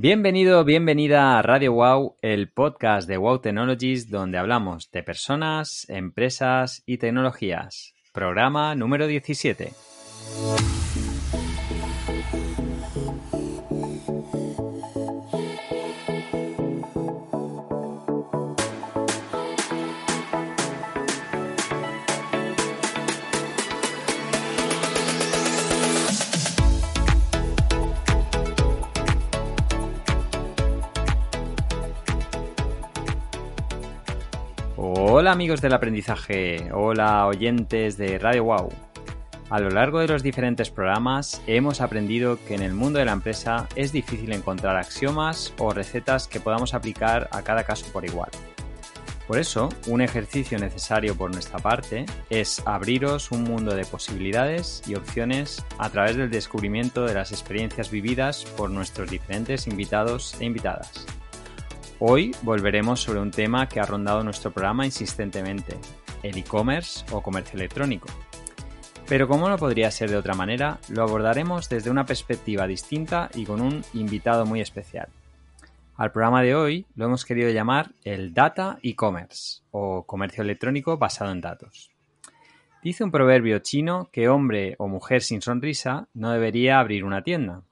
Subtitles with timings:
[0.00, 6.84] Bienvenido, bienvenida a Radio Wow, el podcast de Wow Technologies donde hablamos de personas, empresas
[6.86, 7.94] y tecnologías.
[8.12, 9.72] Programa número 17.
[35.28, 38.70] Hola amigos del aprendizaje, hola oyentes de Radio Wow.
[39.50, 43.12] A lo largo de los diferentes programas hemos aprendido que en el mundo de la
[43.12, 48.30] empresa es difícil encontrar axiomas o recetas que podamos aplicar a cada caso por igual.
[49.26, 54.94] Por eso, un ejercicio necesario por nuestra parte es abriros un mundo de posibilidades y
[54.94, 61.04] opciones a través del descubrimiento de las experiencias vividas por nuestros diferentes invitados e invitadas.
[62.00, 65.76] Hoy volveremos sobre un tema que ha rondado nuestro programa insistentemente,
[66.22, 68.06] el e-commerce o comercio electrónico.
[69.08, 73.44] Pero como no podría ser de otra manera, lo abordaremos desde una perspectiva distinta y
[73.44, 75.08] con un invitado muy especial.
[75.96, 81.32] Al programa de hoy lo hemos querido llamar el Data e-commerce o comercio electrónico basado
[81.32, 81.90] en datos.
[82.80, 87.62] Dice un proverbio chino que hombre o mujer sin sonrisa no debería abrir una tienda.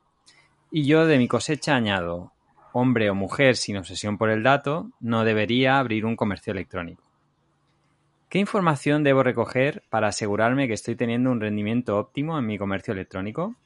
[0.73, 2.33] Y yo de mi cosecha añado,
[2.79, 7.03] hombre o mujer sin obsesión por el dato no debería abrir un comercio electrónico.
[8.29, 12.93] ¿Qué información debo recoger para asegurarme que estoy teniendo un rendimiento óptimo en mi comercio
[12.93, 13.57] electrónico?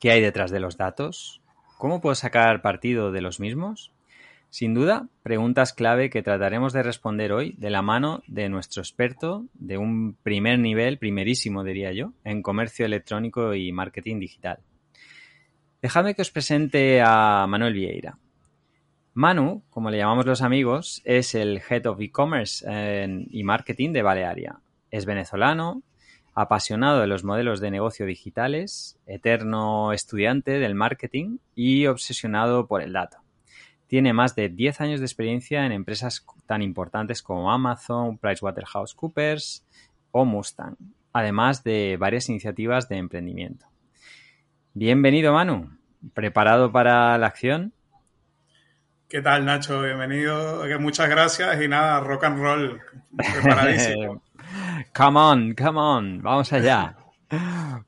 [0.00, 1.40] ¿Qué hay detrás de los datos?
[1.78, 3.92] ¿Cómo puedo sacar partido de los mismos?
[4.50, 9.44] Sin duda, preguntas clave que trataremos de responder hoy de la mano de nuestro experto
[9.54, 14.58] de un primer nivel, primerísimo diría yo, en comercio electrónico y marketing digital.
[15.82, 18.18] Dejadme que os presente a Manuel Vieira.
[19.12, 22.64] Manu, como le llamamos los amigos, es el Head of E-Commerce
[23.30, 24.60] y Marketing de Balearia.
[24.90, 25.82] Es venezolano,
[26.34, 32.92] apasionado de los modelos de negocio digitales, eterno estudiante del marketing y obsesionado por el
[32.92, 33.18] dato.
[33.86, 39.64] Tiene más de 10 años de experiencia en empresas tan importantes como Amazon, PricewaterhouseCoopers
[40.10, 40.76] o Mustang,
[41.12, 43.66] además de varias iniciativas de emprendimiento.
[44.78, 45.70] Bienvenido, Manu.
[46.12, 47.72] ¿Preparado para la acción?
[49.08, 49.80] ¿Qué tal, Nacho?
[49.80, 50.62] Bienvenido.
[50.80, 52.82] Muchas gracias y nada, rock and roll.
[53.16, 54.22] Preparadísimo.
[54.94, 56.20] come on, come on.
[56.20, 56.94] Vamos allá.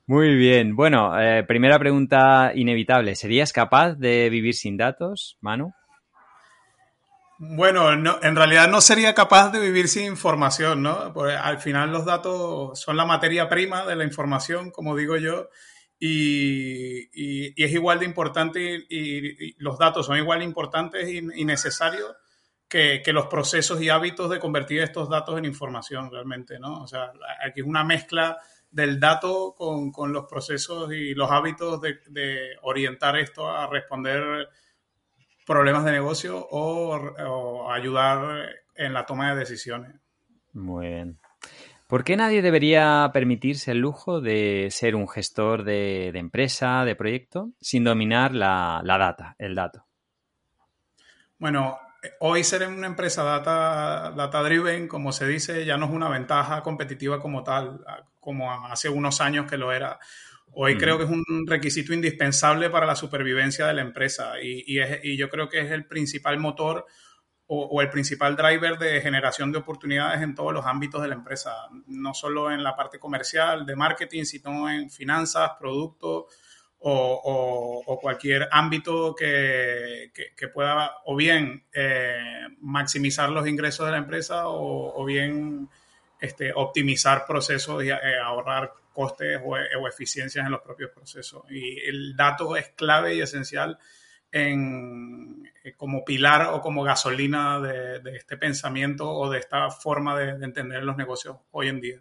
[0.06, 0.74] Muy bien.
[0.74, 3.16] Bueno, eh, primera pregunta inevitable.
[3.16, 5.74] ¿Serías capaz de vivir sin datos, Manu?
[7.36, 11.12] Bueno, en realidad no sería capaz de vivir sin información, ¿no?
[11.12, 15.50] Porque al final los datos son la materia prima de la información, como digo yo,
[16.00, 22.14] y, es igual de importante y, los datos son igual de importantes y, necesarios
[22.68, 26.82] que, los procesos y hábitos de convertir estos datos en información realmente, ¿no?
[26.82, 27.12] O sea,
[27.44, 28.38] aquí es una mezcla
[28.70, 34.48] del dato con, los procesos y los hábitos de, orientar esto a responder
[35.46, 39.94] problemas de negocio o, o ayudar en la toma de decisiones.
[40.52, 41.18] Muy bien.
[41.88, 47.52] ¿Por qué nadie debería permitirse el lujo de ser un gestor de, empresa, de proyecto,
[47.62, 49.86] sin dominar la, data, el dato?
[51.38, 51.78] Bueno,
[52.20, 56.62] hoy ser una empresa data, data driven, como se dice, ya no es una ventaja
[56.62, 57.80] competitiva como tal,
[58.20, 59.98] como hace unos años que lo era.
[60.52, 65.16] Hoy creo que es un requisito indispensable para la supervivencia de la empresa y, y
[65.16, 66.84] yo creo que es el principal motor
[67.50, 71.52] o, el principal driver de generación de oportunidades en todos los ámbitos de la empresa,
[71.86, 76.26] no solo en la parte comercial, de marketing, sino en finanzas, productos
[76.80, 80.12] o, cualquier ámbito que,
[80.52, 85.70] pueda o bien eh, maximizar los ingresos de la empresa o, bien
[86.20, 91.44] este, optimizar procesos y eh, ahorrar costes o, o eficiencias en los propios procesos.
[91.50, 93.78] Y el dato es clave y esencial
[94.32, 100.44] en, eh, como pilar o como gasolina de, este pensamiento o de esta forma de,
[100.44, 102.00] entender los negocios hoy en día.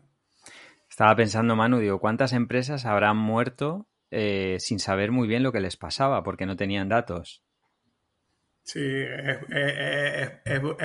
[0.89, 5.59] Estaba pensando, Manu, digo, ¿cuántas empresas habrán muerto eh, sin saber muy bien lo que
[5.59, 7.43] les pasaba porque no tenían datos?
[8.67, 9.39] Sí, es,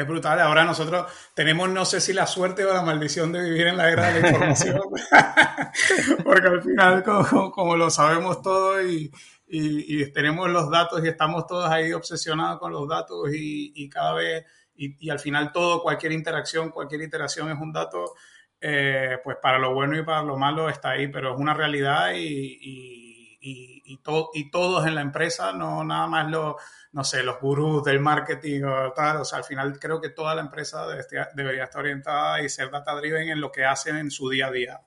[0.07, 0.39] brutal.
[0.39, 3.91] Ahora nosotros tenemos, no sé si la suerte o la maldición de vivir en la
[3.91, 4.83] era de la información,
[6.25, 9.11] porque al final, como, lo sabemos todo y,
[9.55, 14.45] y, tenemos los datos y estamos todos ahí obsesionados con los datos y, cada vez,
[14.75, 18.15] y, al final todo, cualquier interacción, cualquier iteración es un dato,
[18.61, 22.13] eh, pues para lo bueno y para lo malo está ahí, pero es una realidad
[22.15, 23.83] y, y, y,
[24.35, 26.57] y todos en la empresa, no nada más los,
[26.93, 29.19] no sé, los gurús del marketing o tal.
[29.19, 30.87] O sea, al final creo que toda la empresa
[31.35, 34.51] debería estar orientada y ser data driven en lo que hacen en su día a
[34.51, 34.81] día.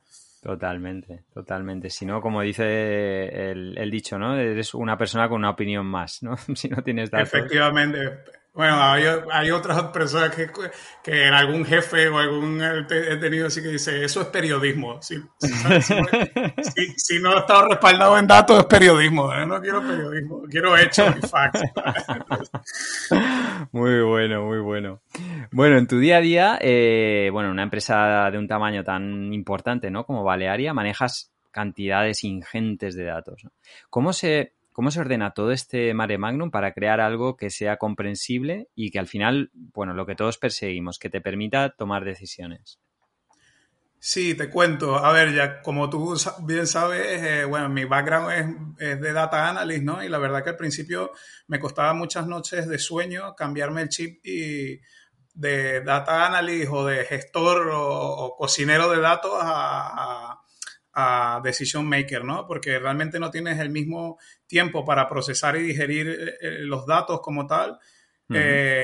[0.45, 1.89] Totalmente, totalmente.
[1.89, 4.37] Si no, como dice el, el, dicho, ¿no?
[4.37, 6.37] Eres una persona con una opinión más, ¿no?
[6.55, 7.33] si no tienes datos.
[7.33, 8.19] Efectivamente.
[8.55, 10.49] Bueno, hay, otras personas que,
[11.03, 15.01] que algún jefe o algún he tenido así que dice, eso es periodismo.
[15.01, 19.33] Si, si, si, no estado respaldado en datos, es periodismo.
[19.33, 19.45] ¿eh?
[19.45, 21.63] No quiero periodismo, quiero hechos y facts.
[23.73, 25.01] muy bueno, muy bueno.
[25.51, 29.91] Bueno, en tu día a día, eh, bueno, una empresa de un tamaño tan importante,
[29.91, 30.05] ¿no?
[30.05, 33.41] Como Balearia, manejas cantidades ingentes de datos.
[33.89, 38.67] ¿Cómo se ¿Cómo se ordena todo este mare magnum para crear algo que sea comprensible
[38.75, 42.77] y que al final, bueno, lo que todos perseguimos, que te permita tomar decisiones?
[43.99, 44.97] Sí, te cuento.
[44.97, 49.83] A ver, ya como tú bien sabes, eh, bueno, mi background es, de data analyst,
[49.83, 50.03] ¿no?
[50.03, 51.13] Y la verdad que al principio
[51.47, 54.81] me costaba muchas noches de sueño cambiarme el chip y
[55.33, 60.41] de data analyst o de gestor o, cocinero de datos a
[61.43, 62.47] decision maker, ¿no?
[62.47, 67.19] Porque realmente no tienes el mismo tiempo para procesar y digerir eh, eh, los datos
[67.21, 67.79] como tal,
[68.33, 68.83] eh,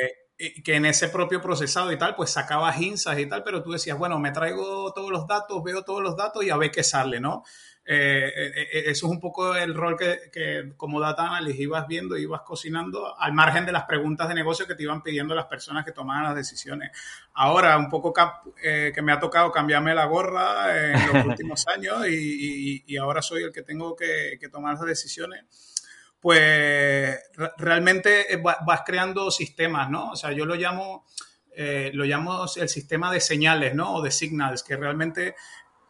[0.63, 3.97] que en ese propio procesado y tal, pues sacabas insights y tal, pero tú decías,
[3.97, 7.19] bueno, me traigo todos los datos, veo todos los datos y a ver qué sale,
[7.19, 7.43] ¿no?
[7.83, 12.15] Eh, eh, eh, eso es un poco el rol que, como data analyst ibas viendo,
[12.15, 15.83] ibas cocinando al margen de las preguntas de negocio que te iban pidiendo las personas
[15.83, 16.91] que tomaban las decisiones.
[17.33, 22.97] Ahora, un poco que me ha tocado cambiarme la gorra en los últimos años y,
[22.97, 25.45] ahora soy el que tengo que, tomar las decisiones
[26.19, 27.17] pues
[27.57, 30.11] realmente vas creando sistemas, ¿no?
[30.11, 31.07] O sea, yo lo llamo,
[31.57, 33.95] lo llamo el sistema de señales, ¿no?
[33.95, 35.33] O de signals, que realmente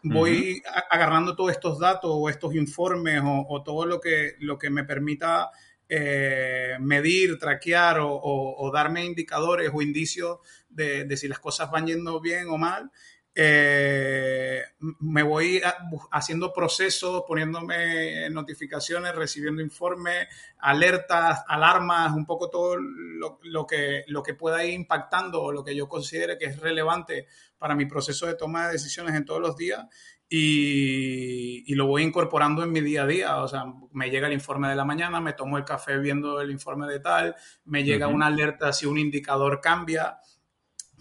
[0.03, 4.83] voy agarrando todos estos datos o estos informes o, todo lo que, lo que me
[4.83, 5.51] permita
[5.89, 10.39] eh, medir, traquear o, darme indicadores o indicios
[10.69, 12.91] de, si las cosas van yendo bien o mal.
[13.33, 14.61] Eh,
[14.99, 15.61] me voy
[16.11, 20.27] haciendo procesos, poniéndome notificaciones, recibiendo informes,
[20.59, 25.75] alertas, alarmas, un poco todo lo, que, lo que pueda ir impactando o lo que
[25.75, 29.55] yo considere que es relevante para mi proceso de toma de decisiones en todos los
[29.55, 29.87] días
[30.33, 33.37] y, lo voy incorporando en mi día a día.
[33.43, 36.51] O sea, me llega el informe de la mañana, me tomo el café viendo el
[36.51, 37.35] informe de tal,
[37.65, 40.19] me llega una alerta si un indicador cambia.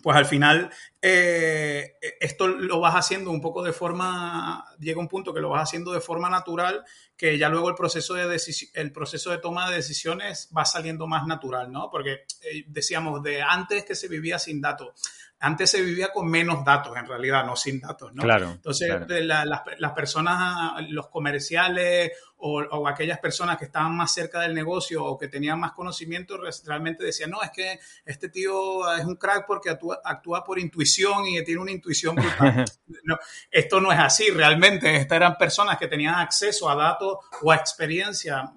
[0.03, 0.71] Pues al final
[1.03, 5.65] eh, esto lo vas haciendo un poco de forma, llega un punto que lo vas
[5.65, 6.85] haciendo de forma natural,
[7.17, 8.41] que ya luego el proceso de,
[8.75, 11.91] el proceso de toma de decisiones va saliendo más natural, ¿no?
[11.91, 14.95] Porque eh, decíamos de antes que se vivía sin datos
[15.43, 18.23] antes se vivía con menos datos, en realidad, no sin datos, ¿no?
[18.23, 18.51] Claro.
[18.51, 25.17] Entonces, las personas, los comerciales o, aquellas personas que estaban más cerca del negocio o
[25.17, 29.71] que tenían más conocimiento, realmente decían, no, es que este tío es un crack porque
[29.71, 32.65] actúa, actúa por intuición y tiene una intuición brutal.
[33.05, 33.19] no,
[33.51, 34.95] esto no es así, realmente.
[34.95, 38.53] Estas eran personas que tenían acceso a datos o a experiencia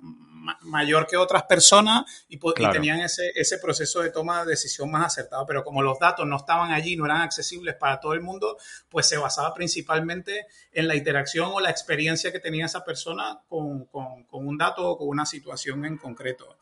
[0.61, 2.39] mayor que otras personas y,
[2.71, 5.45] tenían ese, ese, proceso de toma de decisión más acertado.
[5.45, 8.57] Pero como los datos no estaban allí, no eran accesibles para todo el mundo,
[8.89, 13.85] pues se basaba principalmente en la interacción o la experiencia que tenía esa persona con,
[13.85, 16.57] con, con un dato o con una situación en concreto.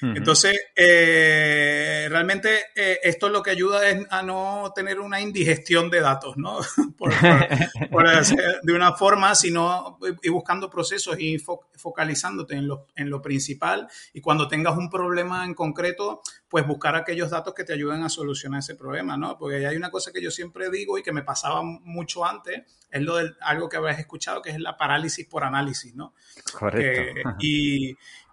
[0.00, 6.00] Entonces, eh, realmente eh, esto lo que ayuda es a no tener una indigestión de
[6.00, 6.58] datos, ¿no?
[6.98, 7.12] por,
[8.62, 14.20] de una forma, sino ir buscando procesos y focalizándote en lo, en lo principal y
[14.20, 18.60] cuando tengas un problema en concreto, pues buscar aquellos datos que te ayuden a solucionar
[18.60, 19.36] ese problema, ¿no?
[19.36, 23.02] Porque hay una cosa que yo siempre digo y que me pasaba mucho antes, es
[23.02, 26.14] lo de algo que habéis escuchado, que es la parálisis por análisis, ¿no?
[26.52, 27.30] Correcto.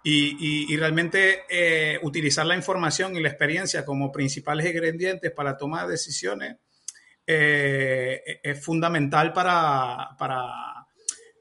[0.08, 6.58] Y, realmente eh, utilizar la información y la experiencia como principales ingredientes para tomar decisiones
[7.26, 10.75] eh, es fundamental para, para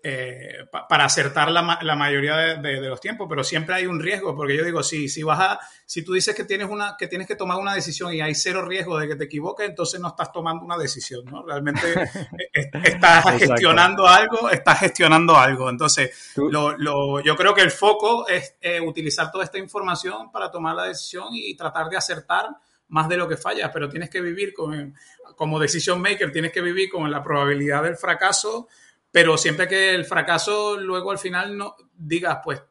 [0.07, 4.55] eh, para acertar la, la mayoría de, los tiempos, pero siempre hay un riesgo, porque
[4.55, 7.35] yo digo, si, si, vas a, si tú dices que tienes, una, que tienes que
[7.35, 10.63] tomar una decisión y hay cero riesgo de que te equivoques, entonces no estás tomando
[10.63, 11.43] una decisión, ¿no?
[11.43, 11.81] Realmente
[12.53, 15.71] estás gestionando algo, estás gestionando algo.
[15.71, 20.51] Entonces, lo, lo, yo creo que el foco es eh, utilizar toda esta información para
[20.51, 22.49] tomar la decisión y tratar de acertar
[22.89, 24.93] más de lo que fallas, pero tienes que vivir con,
[25.35, 28.67] como decision maker, tienes que vivir con la probabilidad del fracaso
[29.15, 32.61] pero siempre que el fracaso luego al final no digas, pues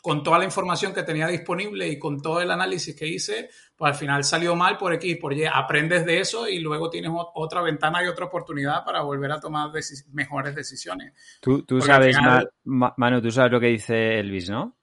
[0.00, 3.94] con toda la información que tenía disponible y con todo el análisis que hice, pues
[3.94, 5.44] al final salió mal por X, por Y.
[5.52, 9.72] Aprendes de eso y luego tienes otra ventana y otra oportunidad para volver a tomar
[10.12, 11.14] mejores decisiones.
[11.40, 12.16] Tú, sabes,
[12.62, 14.77] Manu, tú sabes lo que dice Elvis, ¿no?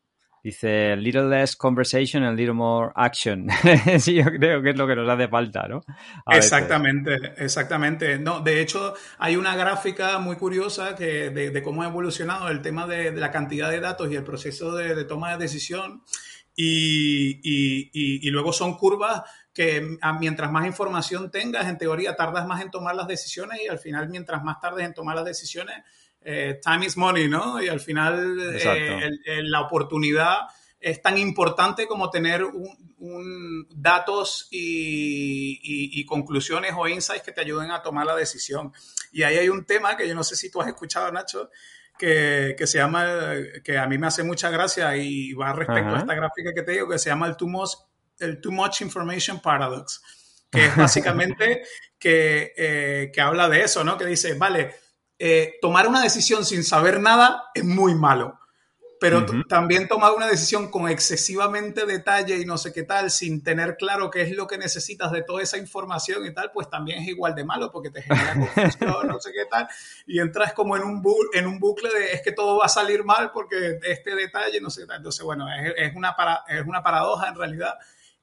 [0.46, 3.48] Dice, little less conversation and little more action.
[4.00, 5.82] sí, yo creo que es lo que nos hace falta, ¿no?
[6.32, 8.20] exactamente, exactamente.
[8.20, 12.86] No, de hecho, hay una gráfica muy curiosa que de, cómo ha evolucionado el tema
[12.86, 16.04] de, la cantidad de datos y el proceso de, toma de decisión.
[16.56, 22.70] Y, y, luego son curvas que mientras más información tengas, en teoría tardas más en
[22.70, 25.78] tomar las decisiones y al final, mientras más tardes en tomar las decisiones,
[26.27, 27.62] eh, time is money, ¿no?
[27.62, 30.39] Y al final eh, la oportunidad
[30.79, 37.84] es tan importante como tener un, datos y, conclusiones o insights que te ayuden a
[37.84, 38.74] tomar la decisión.
[39.12, 41.51] Y ahí hay un tema que yo no sé si tú has escuchado, Nacho,
[41.98, 46.15] que, se llama, que a mí me hace mucha gracia y va respecto a esta
[46.15, 47.72] gráfica que te digo, que se llama el Too Much,
[48.20, 50.01] el too much Information Paradox,
[50.50, 51.63] que es básicamente
[52.00, 53.98] que, eh, que habla de eso, ¿no?
[53.98, 54.75] Que dice, vale,
[55.19, 58.39] eh, tomar una decisión sin saber nada es muy malo.
[59.00, 63.75] Pero también tomar una decisión con excesivamente detalle y no sé qué tal, sin tener
[63.77, 67.07] claro qué es lo que necesitas de toda esa información y tal, pues también es
[67.10, 69.67] igual de malo porque te genera confusión, no sé qué tal,
[70.07, 71.03] y entras como en un,
[71.34, 74.69] en un bucle de es que todo va a salir mal porque este detalle, no
[74.69, 74.98] sé qué tal.
[74.98, 76.15] Entonces, bueno, es, una,
[76.48, 77.75] es una paradoja en realidad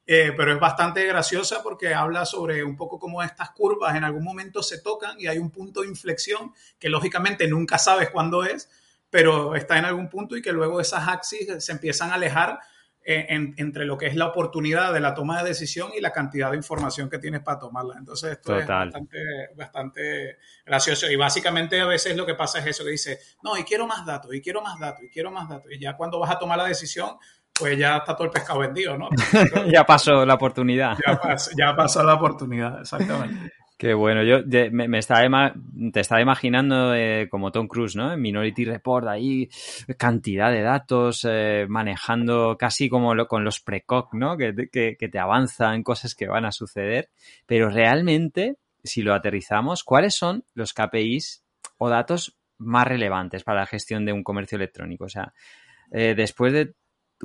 [0.05, 4.23] eh, pero es bastante graciosa porque habla sobre un poco cómo estas curvas en algún
[4.23, 8.69] momento se tocan y hay un punto de inflexión que lógicamente nunca sabes cuándo es,
[9.09, 12.59] pero está en algún punto y que luego esas axis se empiezan a alejar
[13.05, 16.51] eh, entre lo que es la oportunidad de la toma de decisión y la cantidad
[16.51, 17.95] de información que tienes para tomarla.
[17.97, 19.17] Entonces esto es bastante,
[19.55, 21.11] bastante gracioso.
[21.11, 24.05] Y básicamente a veces lo que pasa es eso que dice, no, y quiero más
[24.05, 26.57] datos, y quiero más datos, y quiero más datos, y ya cuando vas a tomar
[26.57, 27.17] la decisión
[27.59, 29.09] pues ya está todo el pescado vendido, ¿no?
[29.71, 30.97] ya pasó la oportunidad.
[31.57, 33.51] ya, pasó, la oportunidad, exactamente.
[33.77, 34.37] Qué bueno, yo
[34.71, 35.53] me, estaba
[35.91, 38.13] te estaba imaginando eh, como Tom Cruise, ¿no?
[38.13, 39.49] En Minority Report, ahí
[39.97, 44.37] cantidad de datos, eh, manejando casi como con los precoc, ¿no?
[44.37, 47.09] Que, que, que te avanzan cosas que van a suceder.
[47.45, 51.43] Pero realmente, si lo aterrizamos, ¿cuáles son los KPIs
[51.77, 55.05] o datos más relevantes para la gestión de un comercio electrónico?
[55.05, 55.33] O sea,
[55.91, 56.73] eh, después de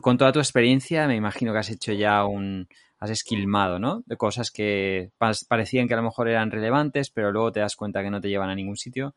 [0.01, 2.69] con toda tu experiencia, me imagino que has hecho ya un.
[2.99, 4.03] has esquilmado, ¿no?
[4.07, 5.11] De cosas que
[5.49, 8.29] parecían que a lo mejor eran relevantes, pero luego te das cuenta que no te
[8.29, 9.15] llevan a ningún sitio.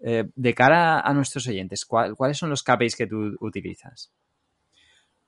[0.00, 4.12] Eh, de cara a nuestros oyentes, ¿cuáles son los KPIs que tú utilizas?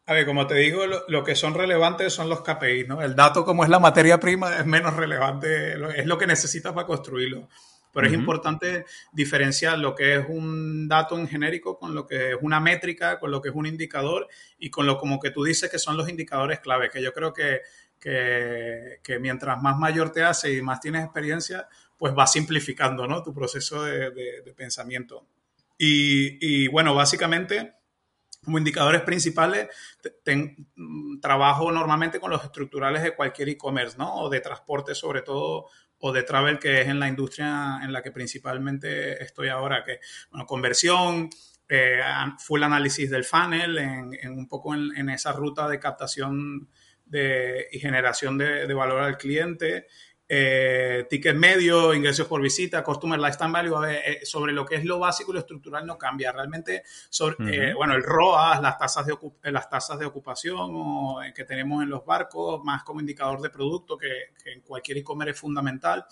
[0.07, 3.03] A ver, como te digo, lo, que son relevantes son los KPIs, ¿no?
[3.03, 6.87] El dato, como es la materia prima, es menos relevante, es lo que necesitas para
[6.87, 7.49] construirlo.
[7.93, 12.37] Pero es importante diferenciar lo que es un dato en genérico con lo que es
[12.41, 14.29] una métrica, con lo que es un indicador
[14.59, 17.33] y con lo como que tú dices que son los indicadores clave, que yo creo
[17.33, 17.63] que,
[18.01, 23.23] que, mientras más mayor te hace y más tienes experiencia, pues va simplificando ¿no?
[23.23, 25.27] tu proceso de, pensamiento.
[25.77, 27.75] Y, bueno, básicamente,
[28.45, 29.69] como indicadores principales,
[31.21, 34.15] trabajo normalmente con los estructurales de cualquier e-commerce, ¿no?
[34.17, 35.67] O de transporte, sobre todo
[36.01, 40.01] o de travel, que es en la industria en la que principalmente estoy ahora, que,
[40.31, 41.31] bueno, conversión,
[41.69, 42.01] eh,
[42.39, 46.69] full análisis del funnel, en, un poco en, esa ruta de captación
[47.05, 49.87] de, y generación de, de valor al cliente,
[50.33, 55.01] eh, ticket medio, ingresos por visita, customer lifetime value, eh, sobre lo que es lo
[55.01, 56.31] básico y lo estructural no cambia.
[56.31, 59.17] Realmente, sobre, eh, bueno, el ROAS, las tasas de,
[59.51, 64.31] las tasas de ocupación que tenemos en los barcos, más como indicador de producto, que,
[64.41, 66.07] que en cualquier e-commerce es fundamental.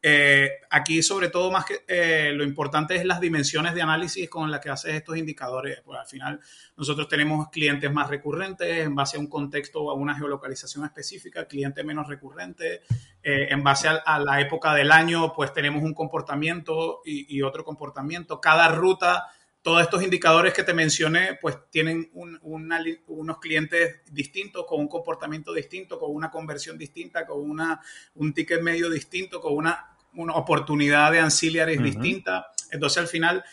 [0.00, 4.50] Eh, aquí, sobre todo, más que eh, lo importante es las dimensiones de análisis con
[4.50, 5.80] las que haces estos indicadores.
[5.84, 6.40] Pues al final,
[6.76, 11.46] nosotros tenemos clientes más recurrentes en base a un contexto o a una geolocalización específica,
[11.46, 12.80] clientes menos recurrentes.
[13.22, 18.40] Eh, en base a, la época del año, pues tenemos un comportamiento y, otro comportamiento.
[18.40, 19.26] Cada ruta
[19.68, 25.98] todos estos indicadores que te mencioné, pues tienen unos clientes distintos, con un comportamiento distinto,
[25.98, 27.78] con una conversión distinta, con una,
[28.14, 32.46] un ticket medio distinto, con una, una oportunidad de ancillaries distinta.
[32.70, 33.44] Entonces, al final,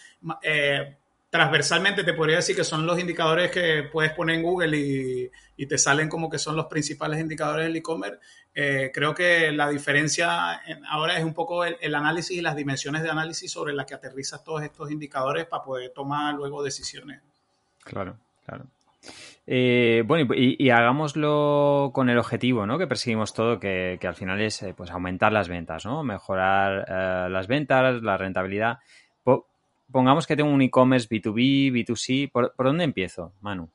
[0.42, 0.96] eh,
[1.30, 5.66] transversalmente te podría decir que son los indicadores que puedes poner en Google y, y
[5.66, 8.22] te salen como que son los principales indicadores del e-commerce.
[8.58, 13.10] Eh, creo que la diferencia ahora es un poco el, análisis y las dimensiones de
[13.10, 17.22] análisis sobre las que aterrizas todos estos indicadores para poder tomar luego decisiones.
[17.84, 18.64] Claro, claro.
[19.46, 22.78] Eh, bueno, y, hagámoslo con el objetivo, ¿no?
[22.80, 26.02] Que perseguimos todo, que, al final es eh, pues aumentar las ventas, ¿no?
[26.04, 28.80] Mejorar las ventas, la rentabilidad.
[29.92, 32.32] pongamos que tengo un e-commerce B2B, B2C.
[32.32, 33.70] ¿Por, dónde empiezo, Manu?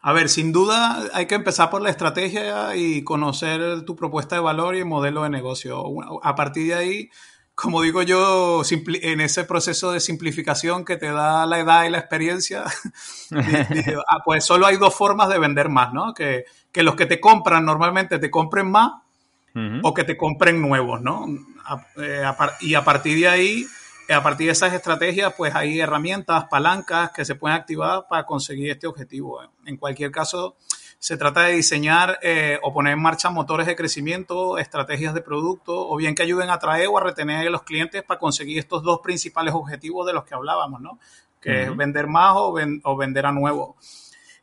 [0.00, 4.40] A ver, sin duda hay que empezar por la estrategia y conocer tu propuesta de
[4.40, 5.84] valor y el modelo de negocio.
[6.22, 7.10] A partir de ahí,
[7.56, 11.98] como digo yo, en ese proceso de simplificación que te da la edad y la
[11.98, 12.62] experiencia,
[14.08, 16.14] ah, pues solo hay dos formas de vender más, ¿no?
[16.14, 18.92] Que, los que te compran normalmente te compren más
[19.82, 21.26] o que te compren nuevos, ¿no?
[21.96, 22.22] Eh,
[22.60, 23.66] y a partir de ahí
[24.14, 28.70] a partir de esas estrategias, pues hay herramientas, palancas que se pueden activar para conseguir
[28.70, 29.40] este objetivo.
[29.66, 30.56] En cualquier caso,
[30.98, 35.88] se trata de diseñar eh, o poner en marcha motores de crecimiento, estrategias de producto,
[35.88, 38.82] o bien que ayuden a atraer o a retener a los clientes para conseguir estos
[38.82, 40.98] dos principales objetivos de los que hablábamos, ¿no?
[41.40, 43.76] Que es vender más o, o vender a nuevo.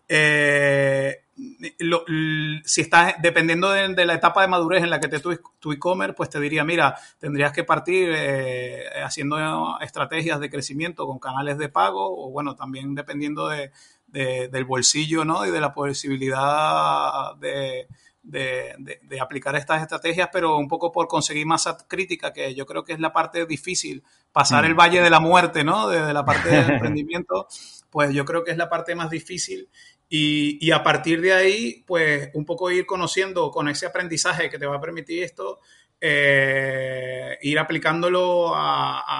[0.07, 0.94] Eh,
[1.77, 6.29] si estás, dependiendo de, la etapa de madurez en la que te tu e-commerce, pues
[6.29, 12.05] te diría, mira, tendrías que partir eh, haciendo estrategias de crecimiento con canales de pago
[12.05, 13.71] o bueno, también dependiendo de,
[14.07, 15.45] del bolsillo, ¿no?
[15.45, 17.87] Y de la posibilidad de,
[18.23, 22.93] de, aplicar estas estrategias, pero un poco por conseguir masa crítica, que yo creo que
[22.93, 24.77] es la parte difícil, pasar el mm.
[24.77, 25.87] valle de la muerte, ¿no?
[25.87, 27.47] Desde la parte del emprendimiento,
[27.89, 29.69] pues yo creo que es la parte más difícil
[30.07, 34.67] y, a partir de ahí, pues un poco ir conociendo con ese aprendizaje que te
[34.67, 35.59] va a permitir esto,
[35.99, 39.11] eh, ir aplicándolo a,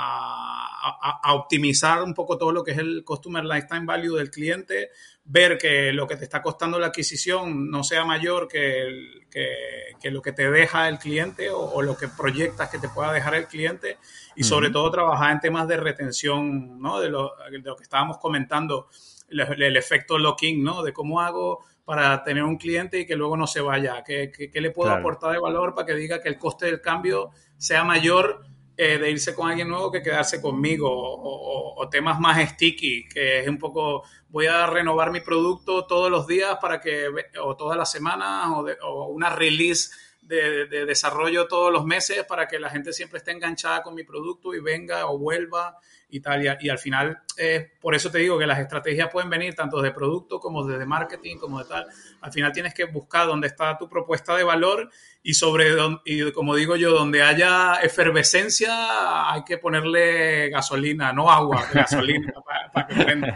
[1.33, 4.91] optimizar un poco todo lo que es el Customer Lifetime Value del cliente,
[5.23, 10.21] ver que lo que te está costando la adquisición no sea mayor que, que, lo
[10.21, 13.97] que te deja el cliente o, lo que proyectas que te pueda dejar el cliente.
[14.35, 16.99] Y sobre todo trabajar en temas de retención, ¿no?
[16.99, 18.87] de, lo, de lo que estábamos comentando
[19.29, 20.83] el, efecto locking, ¿no?
[20.83, 24.71] De cómo hago para tener un cliente y que luego no se vaya, qué, le
[24.71, 28.43] puedo aportar de valor para que diga que el coste del cambio sea mayor
[28.75, 33.47] eh, de irse con alguien nuevo que quedarse conmigo, o, temas más sticky, que es
[33.47, 37.07] un poco, voy a renovar mi producto todos los días para que,
[37.41, 38.49] o todas las semanas,
[38.81, 39.91] o, una release
[40.21, 44.03] de, de, desarrollo todos los meses para que la gente siempre esté enganchada con mi
[44.03, 45.77] producto y venga o vuelva
[46.09, 46.21] y
[46.61, 49.91] Y, al final, eh, por eso te digo que las estrategias pueden venir tanto de
[49.91, 51.85] producto como de marketing, como de tal.
[52.21, 54.89] Al final tienes que buscar dónde está tu propuesta de valor
[55.23, 55.67] y sobre,
[56.05, 62.33] y como digo yo, donde haya efervescencia hay que ponerle gasolina, no agua, gasolina
[62.71, 63.35] para, que prenda.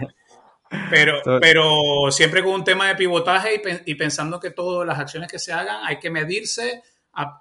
[0.89, 5.39] Pero, pero siempre con un tema de pivotaje y, pensando que todas las acciones que
[5.39, 6.83] se hagan hay que medirse,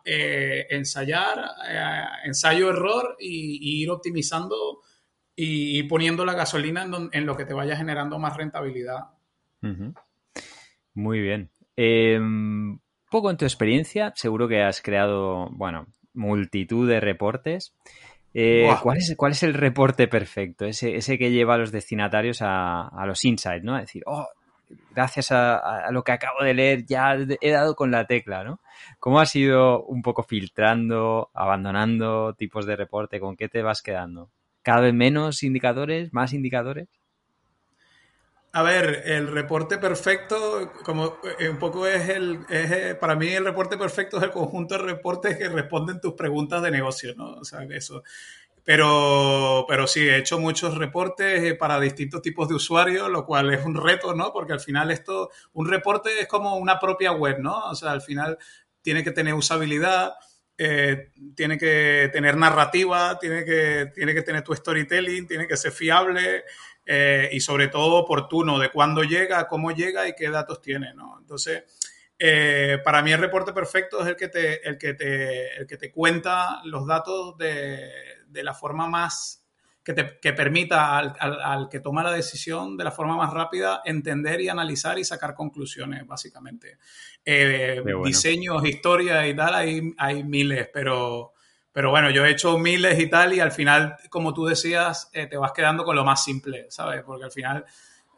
[0.04, 4.80] eh, ensayar, eh, ensayo-error y, ir optimizando
[5.40, 9.04] y, poniendo la gasolina en, lo que te vaya generando más rentabilidad.
[10.94, 11.50] Muy bien.
[11.76, 17.72] Em, poco en tu experiencia, seguro que has creado, bueno, multitud de reportes.
[18.34, 20.64] Eh, ¿cuál, es, ¿Cuál es el reporte perfecto?
[20.64, 23.76] Ese, ese que lleva a los destinatarios a, los insights, ¿no?
[23.76, 24.26] A decir, oh,
[24.90, 28.60] gracias a, lo que acabo de leer ya he dado con la tecla, ¿no?
[28.98, 33.20] ¿Cómo has ido un poco filtrando, abandonando tipos de reporte?
[33.20, 34.30] ¿Con qué te vas quedando?
[34.68, 36.88] Cada vez menos indicadores, más indicadores?
[38.52, 43.46] A ver, el reporte perfecto, como eh, un poco es el, eh, para mí el
[43.46, 47.36] reporte perfecto es el conjunto de reportes que responden tus preguntas de negocio, ¿no?
[47.36, 48.02] O sea, eso.
[48.62, 53.50] Pero, pero sí, he hecho muchos reportes eh, para distintos tipos de usuarios, lo cual
[53.54, 54.34] es un reto, ¿no?
[54.34, 57.70] Porque al final esto, un reporte es como una propia web, ¿no?
[57.70, 58.36] O sea, al final
[58.82, 60.12] tiene que tener usabilidad,
[60.60, 65.70] eh, tiene que tener narrativa, tiene que, tiene que tener tu storytelling, tiene que ser
[65.70, 66.44] fiable
[66.84, 71.16] eh, y sobre todo oportuno de cuándo llega, cómo llega y qué datos tiene, ¿no?
[71.20, 71.62] Entonces,
[72.18, 75.76] eh, para mí el reporte perfecto es el que te, el que te, el que
[75.76, 77.92] te cuenta los datos de,
[78.26, 79.37] de la forma más
[79.88, 83.80] que, te, que permita al, al, que toma la decisión de la forma más rápida
[83.86, 86.76] entender y analizar y sacar conclusiones, básicamente.
[87.24, 91.32] Eh, diseños, historias y tal, hay, hay miles, pero,
[91.72, 95.26] pero bueno, yo he hecho miles y tal y al final, como tú decías, eh,
[95.26, 97.02] te vas quedando con lo más simple, ¿sabes?
[97.02, 97.64] Porque al final...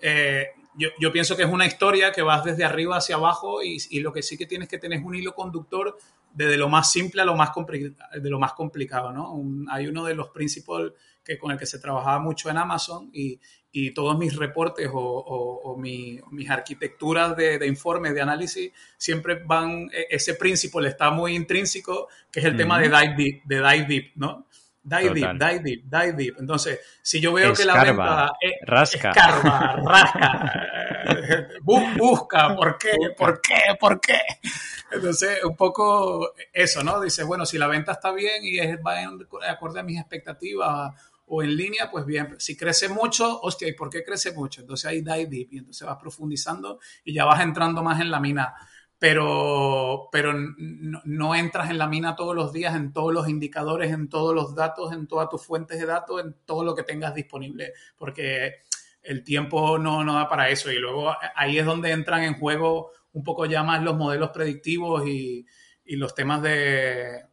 [0.02, 3.76] Eh, yo, yo, pienso que es una historia que vas desde arriba hacia abajo y,
[3.90, 5.98] y, lo que sí que tienes que tener es un hilo conductor
[6.32, 7.50] desde lo más simple a lo más,
[8.14, 9.36] de lo más complicado, ¿no?
[9.70, 10.92] hay uno de los principios
[11.30, 13.38] que, con el que se trabajaba mucho en Amazon y,
[13.70, 19.88] y todos mis reportes o, o, mis arquitecturas de, de, informe, de análisis, siempre van,
[19.92, 23.86] e, ese principio está muy intrínseco, que es el tema de dive deep, de dive
[23.86, 24.46] deep, ¿no?
[24.82, 26.36] Dive deep, dive deep, dive deep.
[26.40, 29.10] Entonces, si yo veo que la venta es, rasca.
[29.10, 32.96] escarba, rasca, busca, ¿por qué?
[33.16, 33.60] ¿Por qué?
[33.78, 34.18] ¿Por qué?
[34.90, 37.00] Entonces, un poco eso, ¿no?
[37.00, 40.92] Dice, bueno, si la venta está bien y es, va en acorde a mis expectativas
[41.32, 44.60] o en línea, pues bien, si crece mucho, hostia, ¿y por qué crece mucho?
[44.60, 48.20] Entonces ahí dive deep y entonces vas profundizando y ya vas entrando más en la
[48.20, 48.54] mina
[49.00, 54.10] pero, pero no, entras en la mina todos los días, en todos los indicadores, en
[54.10, 57.72] todos los datos, en todas tus fuentes de datos, en todo lo que tengas disponible,
[57.96, 58.56] porque
[59.02, 60.70] el tiempo no, no da para eso.
[60.70, 65.06] Y luego ahí es donde entran en juego un poco ya más los modelos predictivos
[65.06, 65.46] y,
[65.82, 67.24] y los temas de,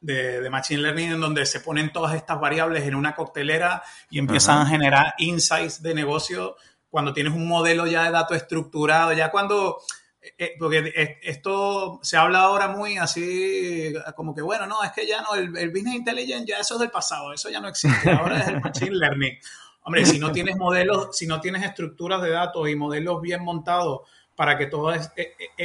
[0.00, 4.58] de, Machine Learning, en donde se ponen todas estas variables en una coctelera y empiezan
[4.58, 6.56] a generar insights de negocio
[6.88, 9.78] cuando tienes un modelo ya de datos estructurado, ya cuando
[10.20, 15.06] eh, eh, porque esto se habla ahora muy así, como que bueno, no, es que
[15.06, 18.40] ya no, el, Business Intelligence ya eso es del pasado, eso ya no existe, ahora
[18.40, 19.38] es el Machine Learning.
[19.82, 24.00] Hombre, si no tienes modelos, si no tienes estructuras de datos y modelos bien montados
[24.34, 24.96] para que toda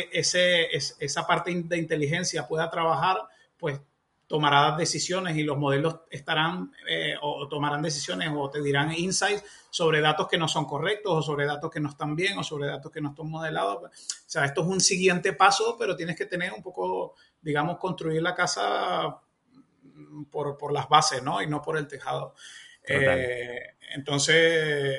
[0.02, 3.17] esa parte de inteligencia pueda trabajar,
[3.58, 3.82] pues
[4.34, 10.02] tomarás decisiones y los modelos estarán eh, o tomarán decisiones o te dirán insights sobre
[10.02, 12.91] datos que no son correctos o sobre datos que no están bien o sobre datos
[12.91, 13.84] que no están modelados.
[13.84, 13.89] O
[14.26, 18.34] sea, esto es un siguiente paso, pero tienes que tener un poco, digamos, construir la
[18.34, 19.22] casa
[20.32, 21.39] por, por las bases, ¿no?
[21.39, 22.34] Y no por el tejado.
[22.88, 24.98] Eh, entonces,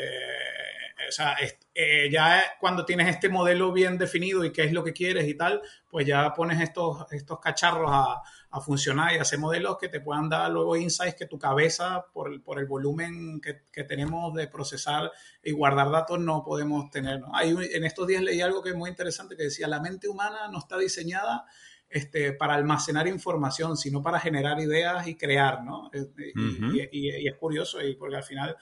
[1.15, 1.37] o sea,
[1.73, 5.35] eh, ya cuando tienes este modelo bien definido y qué es lo que quieres y
[5.35, 10.01] tal, pues ya pones estos, estos cacharros a, a funcionar y hacer modelos que te
[10.01, 15.53] puedan dar luego insights que tu cabeza, por, el volumen que, tenemos de procesar y
[15.53, 17.21] guardar datos, no podemos tener.
[17.45, 20.59] en estos días leí algo que es muy interesante que decía, la mente humana no
[20.59, 21.45] está diseñada
[21.89, 25.93] este, para almacenar información, sino para generar ideas y crear, ¿no?
[25.93, 28.57] y, y, es curioso, y porque al final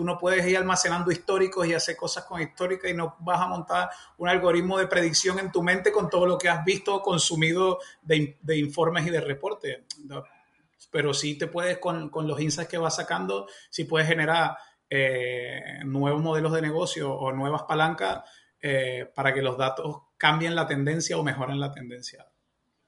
[0.00, 3.46] Tú no puedes ir almacenando históricos y hacer cosas con históricas y no vas a
[3.46, 7.02] montar un algoritmo de predicción en tu mente con todo lo que has visto o
[7.02, 9.80] consumido de, informes y de reportes.
[10.90, 14.56] Pero sí te puedes, con, los insights que vas sacando, sí puedes generar
[14.88, 18.22] eh, nuevos modelos de negocio o nuevas palancas
[18.62, 22.26] eh, para que los datos cambien la tendencia o mejoren la tendencia.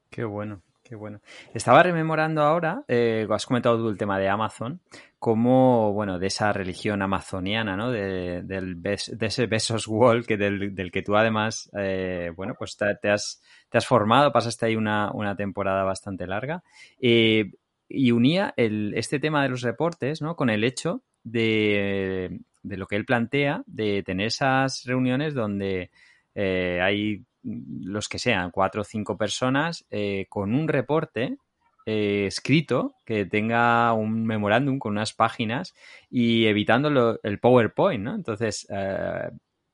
[0.09, 0.62] Qué bueno.
[0.92, 1.22] Qué bueno.
[1.55, 4.83] Estaba rememorando ahora, eh, has comentado tú el tema de Amazon,
[5.18, 7.90] como, bueno, de esa religión amazoniana, ¿no?
[7.90, 13.09] De, del de ese Besos Wall, que del, que tú además, eh, bueno, pues te,
[13.09, 16.62] has, te has formado, pasaste ahí una, una temporada bastante larga.
[17.00, 17.52] Eh,
[17.88, 20.37] y unía este tema de los reportes, ¿no?
[20.37, 25.90] Con el hecho de, de lo que él plantea, de tener esas reuniones donde
[26.35, 31.37] hay los que sean, cuatro o cinco personas, eh, con un reporte
[31.85, 35.74] eh, escrito que tenga un memorándum con unas páginas
[36.11, 38.14] y evitando el PowerPoint, ¿no?
[38.14, 39.31] Entonces, eh,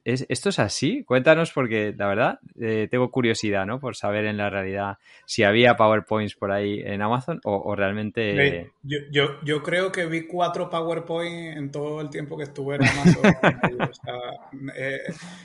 [0.09, 1.05] ¿Esto es así?
[1.05, 3.79] Cuéntanos porque la verdad eh, tengo curiosidad, ¿no?
[3.79, 8.73] Por saber en la realidad si había PowerPoints por ahí en Amazon o, realmente...
[8.83, 12.85] Yo, yo, yo, creo que vi cuatro PowerPoints en todo el tiempo que estuve en
[12.85, 13.23] Amazon.
[14.75, 15.01] Eh,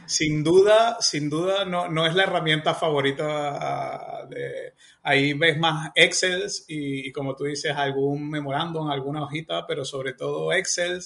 [0.06, 4.73] sin duda, sin duda no, no es la herramienta favorita de...
[5.02, 10.13] Ahí ves más Excel y, y como tú dices, algún memorándum, alguna hojita, pero sobre
[10.13, 11.02] todo Excel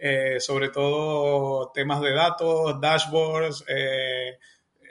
[0.00, 4.38] eh, sobre todo temas de datos, dashboards, eh,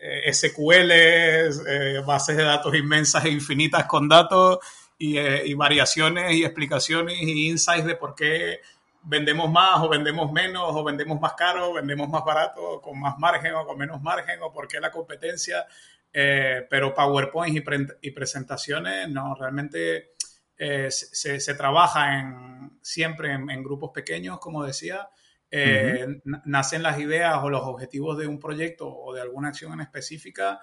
[0.02, 4.60] eh SQLs, eh, bases de datos inmensas e infinitas con datos
[4.98, 8.60] y, variaciones y explicaciones y insights de por qué
[9.04, 13.54] vendemos más o vendemos menos o vendemos más caro vendemos más barato con más margen
[13.54, 15.66] o con menos margen o por qué la competencia.
[16.12, 17.64] pero PowerPoint
[18.02, 20.17] y presentaciones, no, realmente
[20.58, 25.10] eh, se, trabaja en, siempre en, grupos pequeños, como decía.
[25.50, 26.06] Eh,
[26.44, 30.60] nacen las ideas o los objetivos de un proyecto o de alguna acción en específica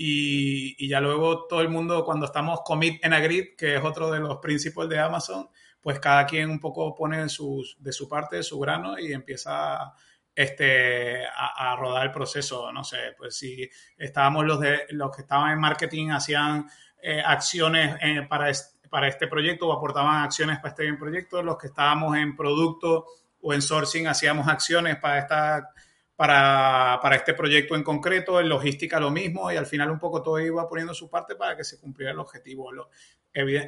[0.00, 4.20] y, ya luego todo el mundo cuando estamos commit en agrid, que es otro de
[4.20, 5.48] los principios de Amazon,
[5.80, 9.92] pues cada quien un poco pone sus, de su parte, su grano y empieza
[10.32, 12.70] este, a, rodar el proceso.
[12.70, 16.68] No sé, pues si estábamos los, de, los que estaban en marketing hacían
[17.02, 18.50] eh, acciones para
[18.88, 21.42] para este proyecto o aportaban acciones para este proyecto.
[21.42, 23.06] Los que estábamos en producto
[23.40, 25.70] o en sourcing hacíamos acciones para, esta,
[26.16, 28.40] para, para este proyecto en concreto.
[28.40, 31.56] En logística lo mismo y al final un poco todo iba poniendo su parte para
[31.56, 32.70] que se cumpliera el objetivo.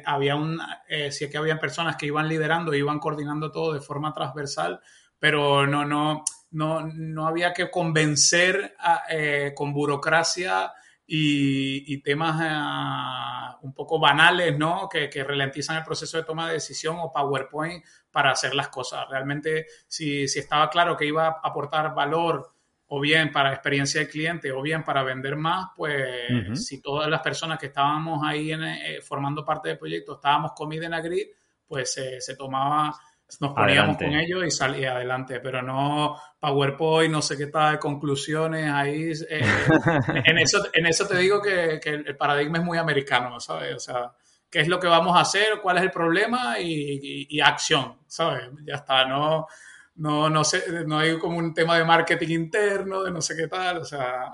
[0.05, 4.13] había un, eh, sí que habían personas que iban liderando, iban coordinando todo de forma
[4.13, 4.81] transversal,
[5.19, 8.75] pero no, no, no, no había que convencer
[9.09, 10.73] eh, con burocracia
[11.13, 14.87] y, temas ah, un poco banales, ¿no?
[14.87, 19.09] Que, que, ralentizan el proceso de toma de decisión o PowerPoint para hacer las cosas.
[19.09, 22.53] Realmente, si, si estaba claro que iba a aportar valor
[22.87, 27.21] o bien para experiencia del cliente o bien para vender más, pues si todas las
[27.21, 31.27] personas que estábamos ahí en, eh, formando parte del proyecto estábamos comida en la grid,
[31.67, 32.97] pues se tomaba
[33.39, 38.69] nos poníamos con ellos y salía adelante, pero no PowerPoint, no sé qué tal, conclusiones
[38.69, 39.11] ahí.
[39.29, 39.41] Eh,
[40.25, 43.75] en, eso, en eso te digo que, el paradigma es muy americano, ¿sabes?
[43.75, 44.11] O sea,
[44.49, 45.61] ¿qué es lo que vamos a hacer?
[45.61, 46.59] ¿Cuál es el problema?
[46.59, 48.49] Y, acción, ¿sabes?
[48.65, 49.47] Ya está, no,
[49.95, 53.47] no, no, sé, no hay como un tema de marketing interno, de no sé qué
[53.47, 54.25] tal, o sea...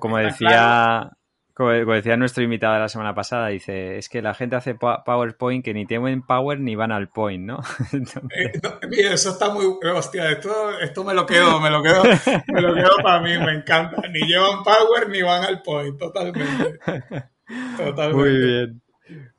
[0.00, 1.10] como, decía...
[1.54, 5.64] Como, decía nuestro invitado de la semana pasada, dice, es que la gente hace PowerPoint
[5.64, 7.60] que ni tienen Power ni van al point, ¿no?
[8.36, 9.64] Eh, eso está muy...
[9.94, 12.02] Hostia, esto, esto me lo quedo, me lo quedo,
[12.48, 14.02] me lo quedo para mí, me encanta.
[14.10, 16.78] Ni llevan Power ni van al point, totalmente.
[17.76, 18.14] Totalmente.
[18.14, 18.82] Muy bien.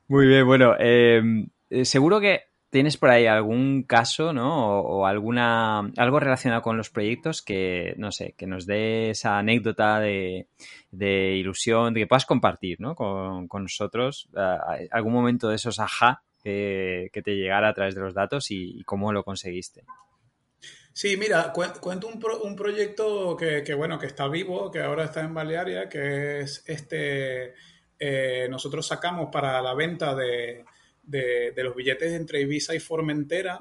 [0.08, 1.20] Muy bien, bueno, eh,
[1.68, 2.42] eh, seguro que
[2.76, 4.80] ¿Tienes por ahí algún caso, ¿no?
[4.80, 9.98] O, alguna algo relacionado con los proyectos que, no sé, que nos dé esa anécdota
[9.98, 10.46] de,
[10.92, 12.94] ilusión, de que puedas compartir, ¿no?
[12.94, 14.28] Con, nosotros
[14.90, 19.10] algún momento de esos ajá que, te llegara a través de los datos y, cómo
[19.10, 19.84] lo conseguiste.
[20.92, 25.88] Sí, mira, cuento un, proyecto que, bueno, que está vivo, que ahora está en Balearia,
[25.88, 27.54] que es este,
[27.98, 30.66] eh, nosotros sacamos para la venta de
[31.06, 33.60] de, los billetes entre Ibiza y Formentera,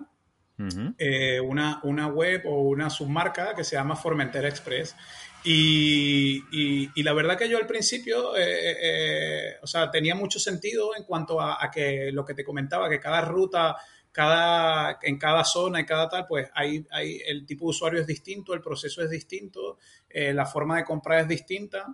[0.98, 4.96] eh, una, una, web o una submarca que se llama Formentera Express.
[5.44, 10.96] Y, y, la verdad que yo al principio, eh, eh, o sea, tenía mucho sentido
[10.96, 13.76] en cuanto a, que lo que te comentaba, que cada ruta,
[14.12, 18.08] cada, en cada zona y cada tal, pues hay, hay, el tipo de usuario es
[18.08, 19.78] distinto, el proceso es distinto,
[20.10, 21.86] la forma de comprar es distinta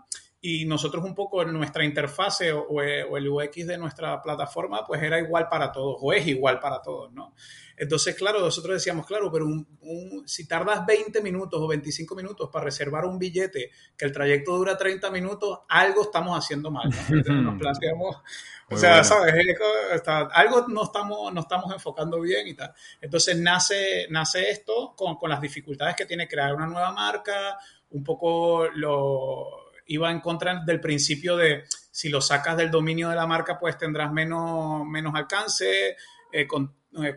[0.43, 5.19] y nosotros un poco en nuestra interfase o, el UX de nuestra plataforma, pues era
[5.19, 7.35] igual para todos o es igual para todos, ¿no?
[7.77, 9.47] Entonces, claro, nosotros decíamos, claro, pero
[10.25, 14.75] si tardas 20 minutos o 25 minutos para reservar un billete, que el trayecto dura
[14.75, 16.89] 30 minutos, algo estamos haciendo mal.
[16.89, 17.33] ¿no?
[17.41, 18.17] nos planteamos,
[18.69, 19.33] o sea, ¿sabes?
[20.33, 22.73] algo no estamos, no estamos enfocando bien y tal.
[22.99, 27.59] Entonces nace, nace esto con, con las dificultades que tiene crear una nueva marca,
[27.91, 33.15] un poco lo iba en contra del principio de si lo sacas del dominio de
[33.15, 35.97] la marca, pues tendrás menos, menos alcance
[36.31, 36.73] eh, con,
[37.03, 37.15] eh,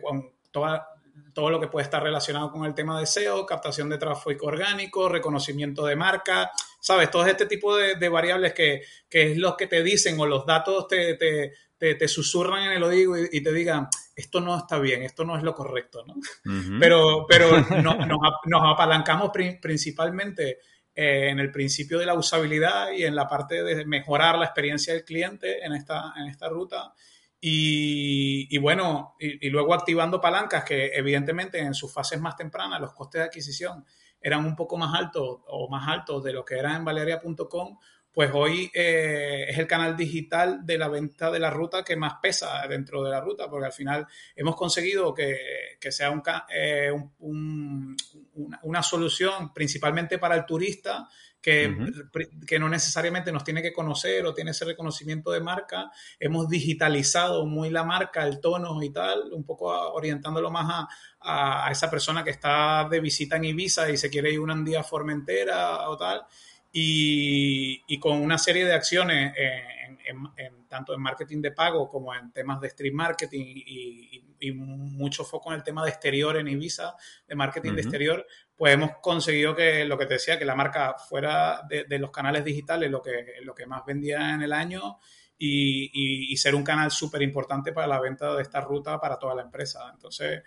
[1.33, 5.07] todo lo que puede estar relacionado con el tema de SEO, captación de tráfico orgánico,
[5.07, 7.09] reconocimiento de marca, ¿sabes?
[7.09, 11.15] Todo este tipo de, variables que, es lo que te dicen o los datos te,
[11.15, 15.43] te, susurran en el oído y, te digan, esto no está bien, esto no es
[15.43, 16.15] lo correcto, ¿no?
[16.79, 17.49] Pero, pero
[17.81, 17.97] nos,
[18.45, 20.59] nos apalancamos principalmente
[20.95, 24.93] eh, en el principio de la usabilidad y en la parte de mejorar la experiencia
[24.93, 26.93] del cliente en esta, en esta ruta.
[27.47, 33.19] Y, bueno, y, luego activando palancas que evidentemente en sus fases más tempranas los costes
[33.19, 33.85] de adquisición
[34.19, 37.77] eran un poco más altos o más altos de lo que eran en valeria.com,
[38.15, 42.13] pues hoy eh, es el canal digital de la venta de la ruta que más
[42.21, 46.13] pesa dentro de la ruta, porque al final hemos conseguido que, sea
[46.49, 51.09] eh, una, solución principalmente para el turista,
[51.41, 51.75] que,
[52.47, 55.91] que, no necesariamente nos tiene que conocer o tiene ese reconocimiento de marca.
[56.17, 60.87] Hemos digitalizado muy la marca, el tono y tal, un poco orientándolo más
[61.19, 64.63] a, a, esa persona que está de visita en Ibiza y se quiere ir un
[64.63, 66.25] día a Formentera o tal
[66.77, 72.59] y, con una serie de acciones en, tanto en marketing de pago como en temas
[72.59, 74.21] de stream marketing y,
[74.53, 76.95] mucho foco en el tema de exterior en Ibiza,
[77.27, 80.95] de marketing de exterior, pues hemos conseguido que lo que te decía, que la marca
[80.99, 84.99] fuera de, los canales digitales lo que, lo que más vendía en el año
[85.37, 89.41] y, ser un canal súper importante para la venta de esta ruta para toda la
[89.41, 89.89] empresa.
[89.91, 90.43] Entonces,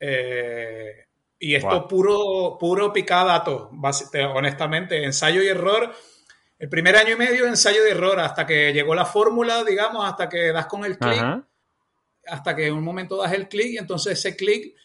[0.00, 1.08] eh,
[1.44, 3.68] y esto puro, puro picadato,
[4.32, 5.92] honestamente, ensayo y error.
[6.56, 10.28] El primer año y medio, ensayo y error, hasta que llegó la fórmula, digamos, hasta
[10.28, 11.20] que das con el clic,
[12.28, 14.76] hasta que en un momento das el clic y entonces ese clic,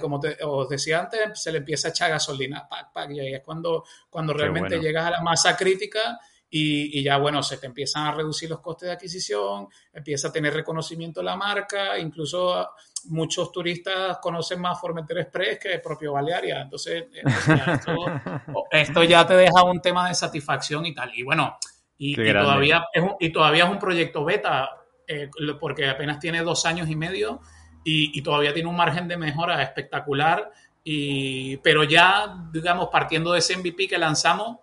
[0.00, 2.66] como os decía antes, se le empieza a echar gasolina,
[3.10, 7.58] y ahí es cuando, cuando realmente llegas a la masa crítica y, ya, bueno, se
[7.58, 12.66] te empiezan a reducir los costes de adquisición, empieza a tener reconocimiento la marca, incluso
[13.08, 16.60] muchos turistas conocen más Formentera Express que el propio Balearia.
[16.60, 17.22] Entonces, eh,
[18.70, 21.12] esto, ya te deja un tema de satisfacción y tal.
[21.14, 21.58] Y bueno,
[21.98, 24.70] y, todavía, es un, y todavía es un proyecto beta,
[25.06, 27.40] eh, porque apenas tiene dos años y medio
[27.84, 30.50] y, y todavía tiene un margen de mejora espectacular.
[30.84, 34.58] Y, pero ya, digamos, partiendo de ese MVP que lanzamos,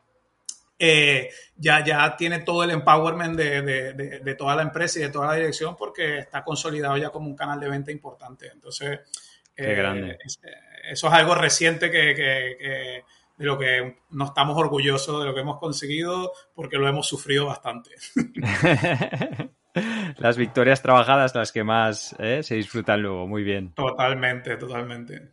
[0.77, 5.35] eh, ya, ya tiene todo el empowerment de, toda la empresa y de toda la
[5.35, 8.49] dirección porque está consolidado ya como un canal de venta importante.
[8.51, 8.99] Entonces,
[9.55, 10.17] eh,
[10.89, 13.03] eso es algo reciente que,
[13.37, 17.45] de lo que no estamos orgullosos de lo que hemos conseguido porque lo hemos sufrido
[17.45, 17.91] bastante.
[20.17, 22.43] Las victorias trabajadas las que más ¿eh?
[22.43, 23.73] se disfrutan luego, muy bien.
[23.73, 25.31] Totalmente, totalmente.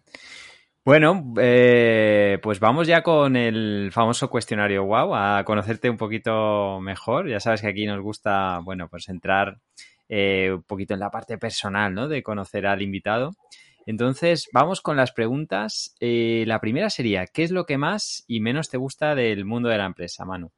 [0.83, 7.29] Bueno, eh, pues vamos ya con el famoso cuestionario wow, a conocerte un poquito mejor.
[7.29, 9.59] Ya sabes que aquí nos gusta, bueno, pues entrar
[10.09, 12.09] eh, un poquito en la parte personal, ¿no?
[12.09, 13.33] De conocer al invitado.
[13.85, 15.95] Entonces, vamos con las preguntas.
[16.01, 19.69] Eh, la primera sería, ¿qué es lo que más y menos te gusta del mundo
[19.69, 20.51] de la empresa, Manu?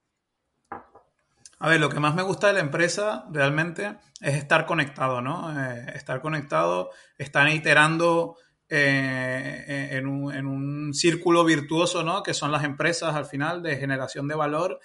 [1.58, 5.52] A ver, lo que más me gusta de la empresa realmente es estar conectado, ¿no?
[5.94, 8.36] estar conectado, estar iterando
[8.74, 12.22] eh, en, un, círculo virtuoso, ¿no?
[12.22, 14.80] Que son las empresas al final de generación de valor,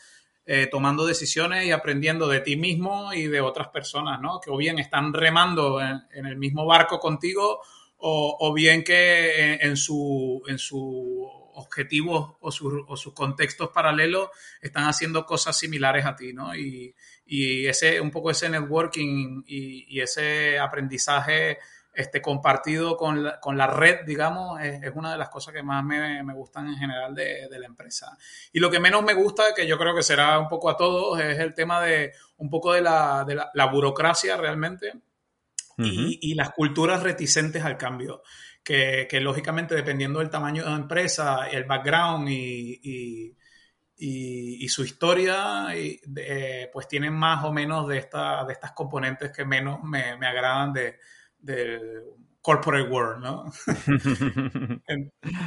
[0.45, 4.41] eh, tomando decisiones y aprendiendo de ti mismo y de otras personas, ¿no?
[4.41, 7.61] Que o bien están remando en, el mismo barco contigo
[7.99, 14.29] o, bien que en, su, en su objetivos o, sus contextos paralelos
[14.61, 16.53] están haciendo cosas similares a ti, ¿no?
[16.53, 16.93] Y,
[17.25, 21.57] ese, un poco ese networking y ese aprendizaje
[21.97, 25.83] este, compartido con la, con la red, digamos, es, una de las cosas que más
[25.83, 28.15] me, me gustan en general de, de, la empresa.
[28.53, 31.19] Y lo que menos me gusta, que yo creo que será un poco a todos,
[31.19, 34.93] es el tema de un poco de la, de la, burocracia realmente
[35.79, 38.21] y, y, las culturas reticentes al cambio.
[38.63, 43.37] Que, que, lógicamente dependiendo del tamaño de la empresa, el background y, y
[43.99, 45.99] y, su historia, y,
[46.71, 50.73] pues tienen más o menos de, esta, de estas componentes que menos me, me agradan
[50.73, 50.99] de,
[51.47, 52.03] del
[52.41, 53.51] corporate world, ¿no?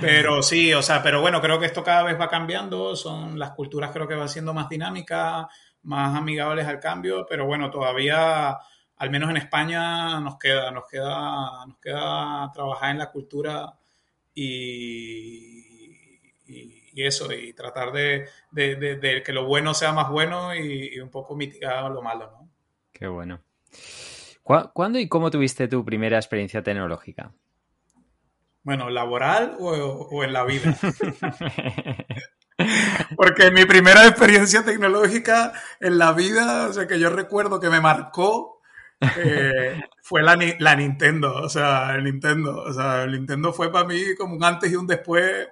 [0.00, 3.52] pero sí, o sea, pero bueno, creo que esto cada vez va cambiando, son las
[3.52, 5.46] culturas creo que van siendo más dinámicas,
[5.82, 8.58] más amigables al cambio, pero bueno, todavía,
[8.96, 13.72] al menos en España, nos queda, nos queda, nos queda trabajar en la cultura
[14.34, 15.54] y,
[16.46, 21.08] y, eso, y tratar de, de, que lo bueno sea más bueno y, y un
[21.10, 22.48] poco mitigar lo malo, ¿no?
[22.92, 23.40] Qué bueno.
[24.72, 27.32] ¿Cuándo y cómo tuviste tu primera experiencia tecnológica?
[28.62, 30.76] Bueno, ¿laboral o, en la vida?
[33.16, 37.80] Porque mi primera experiencia tecnológica en la vida, o sea, que yo recuerdo que me
[37.80, 38.60] marcó,
[39.16, 41.34] eh, fue la, la, Nintendo.
[41.36, 42.62] O sea, el Nintendo.
[42.62, 45.48] O sea, el Nintendo fue para mí como un antes y un después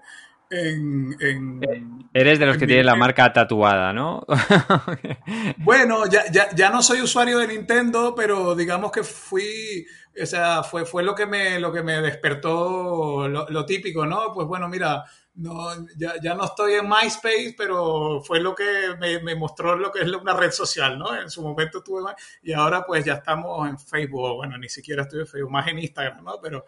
[0.51, 4.25] en, Eres de los que tienen la marca tatuada, ¿no?
[5.59, 9.87] bueno, ya, ya, ya, no soy usuario de Nintendo, pero digamos que fui,
[10.21, 14.33] o sea, fue, fue lo, que me, lo que me despertó lo, típico, ¿no?
[14.33, 19.21] Pues bueno, mira, no, ya, ya, no estoy en MySpace, pero fue lo que me,
[19.21, 21.15] me, mostró lo que es una red social, ¿no?
[21.15, 25.21] En su momento tuve y ahora pues ya estamos en Facebook, bueno, ni siquiera estoy
[25.21, 26.41] en Facebook, más en Instagram, ¿no?
[26.43, 26.65] Pero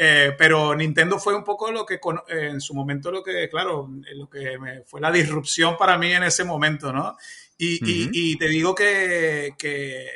[0.00, 3.90] eh, pero Nintendo fue un poco lo que eh, en su momento lo que, claro,
[4.14, 4.56] lo que
[4.86, 7.16] fue la disrupción para mí en ese momento, ¿no?
[7.60, 10.06] Y, y, te digo que, que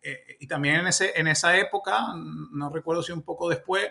[0.00, 3.90] eh, y también en, ese, en esa época, no recuerdo si un poco después,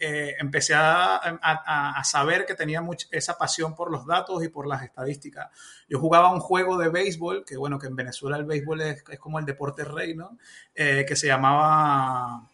[0.00, 4.82] empecé a, a, saber que tenía mucha, esa pasión por los datos y por las
[4.82, 5.50] estadísticas.
[5.88, 9.18] Yo jugaba un juego de béisbol, que bueno, que en Venezuela el béisbol es, es
[9.20, 10.38] como el deporte rey, ¿no?
[10.74, 12.48] que se llamaba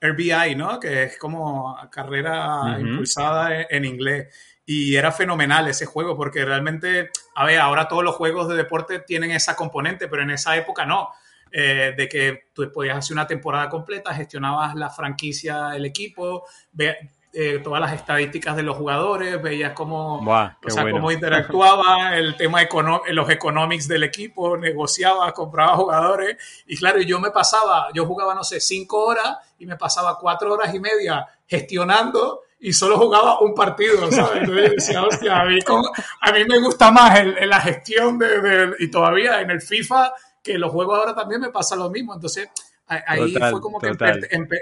[0.00, 0.80] RBI, ¿no?
[0.80, 4.34] Que es como carrera impulsada en, inglés.
[4.64, 9.00] Y era fenomenal ese juego porque realmente, a ver, ahora todos los juegos de deporte
[9.00, 11.08] tienen esa componente, pero en esa época no.
[11.52, 16.46] Eh, de que tú podías hacer una temporada completa, gestionabas la franquicia, el equipo,
[17.32, 22.60] eh, todas las estadísticas de los jugadores, veías cómo, o sea, cómo interactuaba, el tema
[22.60, 22.68] de
[23.12, 26.36] los economics del equipo, negociaba, compraba jugadores.
[26.66, 30.52] Y claro, yo me pasaba, yo jugaba, no sé, cinco horas y me pasaba cuatro
[30.52, 34.38] horas y media gestionando y solo jugaba un partido, ¿sabes?
[34.42, 35.58] Entonces decía, hostia, a mí,
[36.20, 40.12] a mí me gusta más el, la gestión de, y todavía en el FIFA,
[40.42, 42.14] que los juegos ahora también me pasa lo mismo.
[42.14, 42.48] Entonces,
[42.90, 43.92] ahí fue como que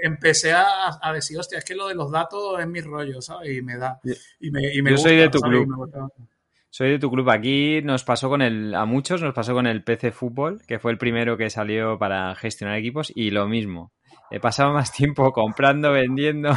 [0.02, 3.56] empecé a, decir, hostia, es que lo de los datos es mi rollo, ¿sabes?
[3.56, 4.00] Y me da.
[4.38, 5.66] Y me, y me Yo soy de tu club.
[6.70, 7.30] Soy de tu club.
[7.30, 10.92] Aquí nos pasó con el, a muchos nos pasó con el PC Fútbol, que fue
[10.92, 13.92] el primero que salió para gestionar equipos, y lo mismo.
[14.30, 16.50] He pasado más tiempo comprando, vendiendo.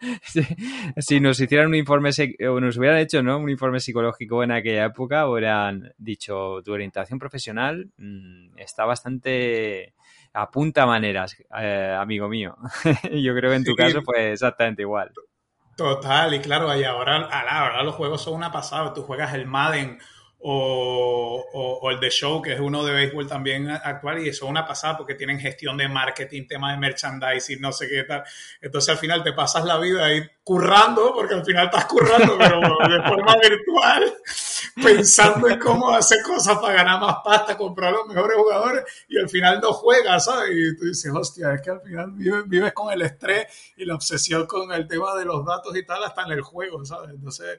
[0.98, 2.10] si nos hicieran un informe,
[2.48, 3.38] o nos hubieran hecho ¿no?
[3.38, 9.94] un informe psicológico en aquella época, hubieran dicho, tu orientación profesional mm, está bastante
[10.34, 12.56] apunta maneras, eh, amigo mío.
[13.10, 15.12] Yo creo que en tu caso fue exactamente igual.
[15.76, 18.92] Total, y claro, y ahora, ahora los juegos son una pasada.
[18.92, 19.98] Tú juegas el Madden
[20.46, 24.50] o, o, el The Show, que es uno de béisbol también actual, y eso es
[24.50, 28.24] una pasada porque tienen gestión de marketing, tema de merchandising, no sé qué tal.
[28.60, 32.60] Entonces al final te pasas la vida ahí currando, porque al final estás currando, pero
[32.60, 34.14] de forma virtual.
[34.74, 39.28] Pensando en cómo hacer cosas para ganar más pasta, comprar los mejores jugadores y al
[39.28, 40.50] final no juegas, ¿sabes?
[40.52, 42.12] Y tú dices, hostia, es que al final
[42.46, 43.46] vives, con el estrés
[43.76, 46.84] y la obsesión con el tema de los datos y tal hasta en el juego,
[46.84, 47.10] ¿sabes?
[47.10, 47.58] Entonces,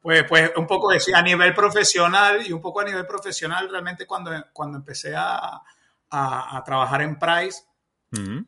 [0.00, 4.30] pues, pues un poco a nivel profesional y un poco a nivel profesional realmente cuando,
[4.52, 5.62] cuando empecé a,
[6.10, 7.62] a, trabajar en Price,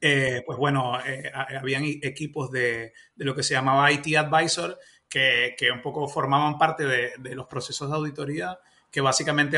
[0.00, 4.78] eh, pues bueno, eh, habían equipos de, de, lo que se llamaba IT Advisor
[5.08, 8.58] que, que un poco formaban parte de, de, los procesos de auditoría
[8.90, 9.56] que básicamente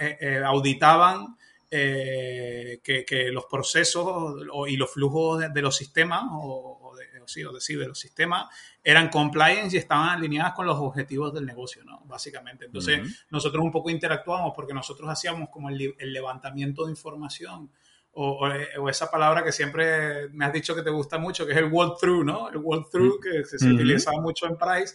[0.00, 1.36] eh, auditaban
[1.70, 4.36] que, que, los procesos
[4.68, 8.46] y los flujos de, los sistemas o, de, sí, o de, de los sistemas
[8.82, 12.00] eran compliance y estaban alineadas con los objetivos del negocio, ¿no?
[12.06, 12.64] Básicamente.
[12.64, 17.70] Entonces, nosotros un poco interactuamos porque nosotros hacíamos como el, el levantamiento de información
[18.12, 18.48] o,
[18.78, 21.72] o, esa palabra que siempre me has dicho que te gusta mucho, que es el
[21.72, 22.48] walkthrough, ¿no?
[22.48, 24.94] El walkthrough que se, se utilizaba mucho en Price.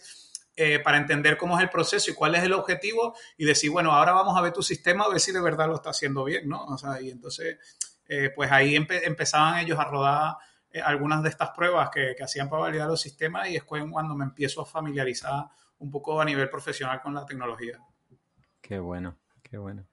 [0.56, 3.90] Eh, para entender cómo es el proceso y cuál es el objetivo y decir, bueno,
[3.90, 6.48] ahora vamos a ver tu sistema a ver si de verdad lo está haciendo bien,
[6.48, 6.64] ¿no?
[6.66, 7.58] O sea, y entonces,
[8.06, 10.36] eh, pues ahí empezaban ellos a rodar
[10.70, 14.14] eh, algunas de estas pruebas que, que, hacían para validar los sistemas y es cuando
[14.14, 15.46] me empiezo a familiarizar
[15.78, 17.80] un poco a nivel profesional con la tecnología.
[18.60, 19.84] Qué bueno, qué bueno.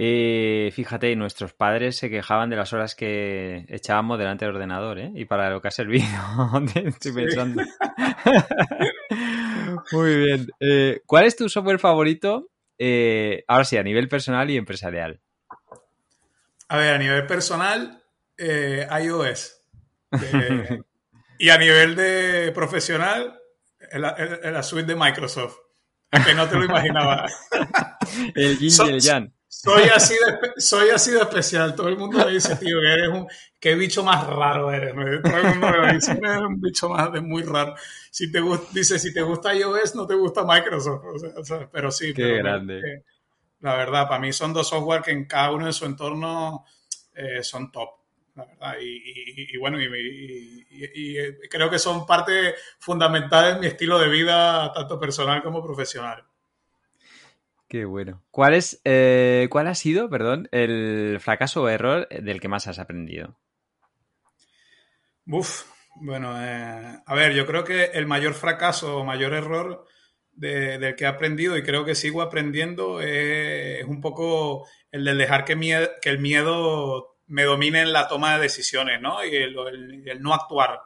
[0.00, 5.10] Eh, fíjate, nuestros padres se quejaban de las horas que echábamos delante del ordenador, ¿eh?
[5.12, 6.06] Y para lo que ha servido,
[6.76, 7.64] estoy pensando.
[9.90, 10.46] Muy bien.
[10.60, 12.48] Eh, ¿Cuál es tu software favorito?
[12.78, 15.20] Eh, ahora sí, a nivel personal y empresarial.
[16.68, 18.00] A ver, a nivel personal,
[18.38, 19.62] iOS.
[21.40, 23.36] y a nivel de profesional,
[23.92, 25.56] la, suite de Microsoft.
[26.24, 27.26] Que no te lo imaginaba.
[28.36, 29.37] el Yin y el Yang.
[29.48, 31.74] Soy así, de, soy así de especial.
[31.74, 33.26] Todo el mundo me dice, tío, que eres un.
[33.58, 34.94] Qué bicho más raro eres.
[35.22, 37.74] Todo el mundo me dice, eres un bicho más de muy raro.
[38.10, 38.40] Si te
[38.72, 41.02] dice, si te gusta iOS, no te gusta Microsoft.
[41.36, 42.12] O sea, pero sí.
[42.12, 43.04] Qué grande.
[43.60, 46.64] la verdad, para mí son dos software que en cada uno de su entorno
[47.14, 47.88] eh, son top.
[48.36, 48.74] La verdad.
[48.80, 50.58] Y, y, bueno, y,
[51.48, 56.22] creo que son parte fundamental de mi estilo de vida, tanto personal como profesional.
[57.68, 58.22] Qué bueno.
[58.30, 62.78] ¿Cuál, es, eh, ¿Cuál ha sido, perdón, el fracaso o error del que más has
[62.78, 63.38] aprendido?
[65.26, 65.64] Uf,
[65.96, 69.84] bueno, eh, a ver, yo creo que el mayor fracaso o mayor error
[70.32, 75.44] del que he aprendido y creo que sigo aprendiendo es, un poco el de dejar
[75.44, 75.58] que,
[76.00, 79.22] que, el miedo me domine en la toma de decisiones, ¿no?
[79.24, 79.54] Y el,
[80.20, 80.80] no actuar.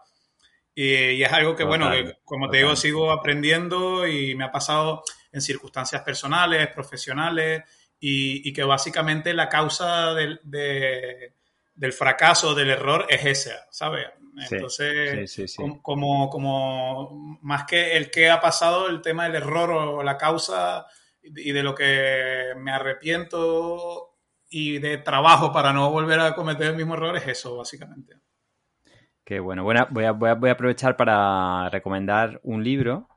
[0.75, 1.91] Y, es algo que, bueno,
[2.25, 7.63] como te digo, sigo aprendiendo y me ha pasado en circunstancias personales, profesionales,
[8.05, 14.07] y, que básicamente la causa del, del, fracaso, del error, es esa, ¿sabes?
[14.51, 20.17] Entonces, Como, como más que el que ha pasado, el tema del error o la
[20.17, 20.87] causa
[21.23, 24.17] y de lo que me arrepiento
[24.49, 28.17] y de trabajo para no volver a cometer el mismo error es eso, básicamente.
[29.25, 29.63] Qué bueno.
[29.63, 33.09] bueno voy, a, voy, a, voy a aprovechar para recomendar un libro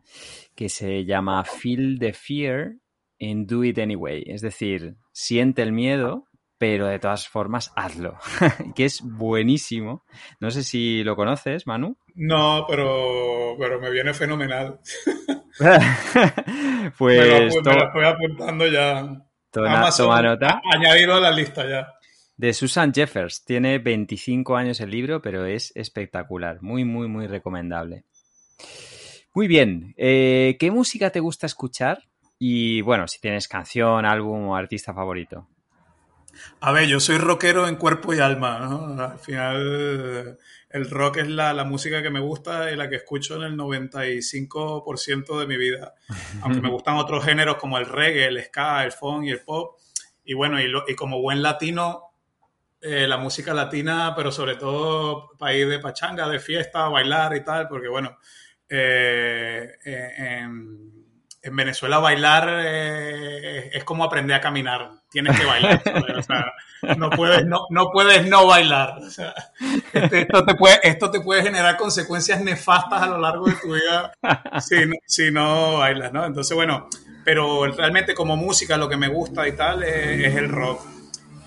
[0.56, 2.76] que se llama Feel the Fear
[3.20, 4.24] and Do It Anyway.
[4.28, 6.28] Es decir, siente el miedo,
[6.58, 8.18] pero de todas formas hazlo.
[8.76, 10.06] que es buenísimo.
[10.40, 11.98] No sé si lo conoces, Manu.
[12.16, 14.80] No, pero, pero me viene fenomenal.
[16.98, 19.06] pues me lo, estoy apuntando ya.
[19.52, 20.62] Toma, toma nota.
[20.74, 21.94] Añadido a la lista ya.
[22.38, 23.44] De Susan Jeffers.
[23.46, 26.62] Tiene 25 años el libro, pero es espectacular.
[26.62, 28.04] Muy, muy, muy recomendable.
[29.36, 29.94] Muy bien.
[29.98, 32.04] Eh, ¿Qué música te gusta escuchar?
[32.40, 35.50] Y bueno, si tienes canción, álbum o artista favorito.
[36.62, 38.60] A ver, yo soy rockero en cuerpo y alma.
[38.60, 39.04] ¿no?
[39.04, 43.42] Al final, el rock es la, música que me gusta y la que escucho en
[43.44, 45.96] el 95% de mi vida.
[46.42, 49.78] Aunque me gustan otros géneros como el reggae, el ska, el funk y el pop.
[50.24, 52.04] Y bueno, y, como buen latino,
[52.80, 57.68] eh, la música latina, pero sobre todo país de pachanga, de fiesta, bailar y tal,
[57.68, 58.18] porque bueno,
[58.70, 60.12] eh, eh,
[60.42, 60.96] en,
[61.52, 64.90] Venezuela bailar eh, es como aprender a caminar.
[65.12, 65.80] Tienes que bailar.
[66.98, 68.96] no, puedes no, no, puedes no bailar.
[69.94, 73.74] Este, esto, te puede, esto te puede generar consecuencias nefastas a lo largo de tu
[73.74, 74.12] vida
[74.60, 76.26] si, si no bailas, ¿no?
[76.26, 76.90] Entonces, bueno,
[77.24, 80.95] pero realmente como música lo que me gusta y tal es el rock.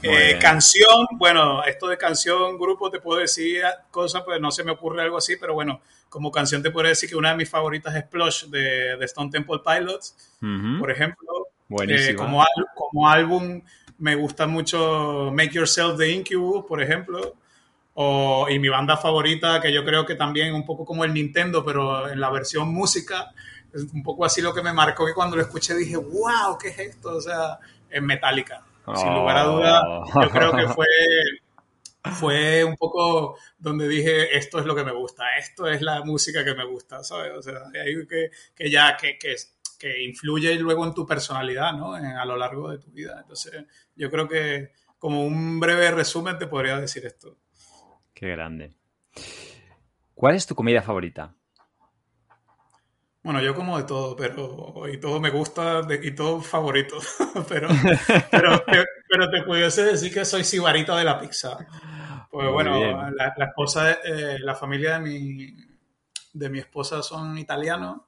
[0.03, 4.71] Eh, canción, bueno, esto de canción, grupo, te puedo decir cosas, pues no se me
[4.71, 7.95] ocurre algo así, pero bueno, como canción te puedo decir que una de mis favoritas
[7.97, 10.37] es Plush de, Stone Temple Pilots,
[10.79, 11.29] por ejemplo.
[11.87, 12.43] Eh, como,
[12.75, 13.61] como álbum
[13.99, 17.35] me gusta mucho Make Yourself the Incubus, por ejemplo.
[17.95, 21.65] O, y mi banda favorita, que yo creo que también un poco como el Nintendo,
[21.65, 23.33] pero en la versión música,
[23.73, 26.69] es un poco así lo que me marcó que cuando lo escuché dije, wow, ¿qué
[26.69, 27.17] es esto?
[27.17, 27.59] O sea,
[27.91, 28.65] es Metallica.
[28.95, 29.83] Sin lugar a duda,
[30.23, 30.87] yo creo que fue,
[32.13, 36.45] fue un poco donde dije, esto es lo que me gusta, esto es la música
[36.45, 37.33] que me gusta, ¿sabes?
[37.37, 39.37] O sea, que, que ya, que, que,
[39.79, 41.95] que influye luego en tu personalidad, ¿no?
[41.95, 43.19] a lo largo de tu vida.
[43.21, 43.65] Entonces,
[43.95, 47.37] yo creo que como un breve resumen te podría decir esto.
[48.13, 48.75] Qué grande.
[50.15, 51.35] ¿Cuál es tu comida favorita?
[53.23, 56.99] Bueno, yo como de todo, pero y todo me gusta y todo favorito.
[57.49, 57.69] pero,
[58.31, 61.59] pero, te, pero te pudiese decir que soy sibarita de la pizza.
[62.31, 65.57] Pues bueno, la, esposa, eh, la familia de mi,
[66.33, 68.03] de mi esposa son italianos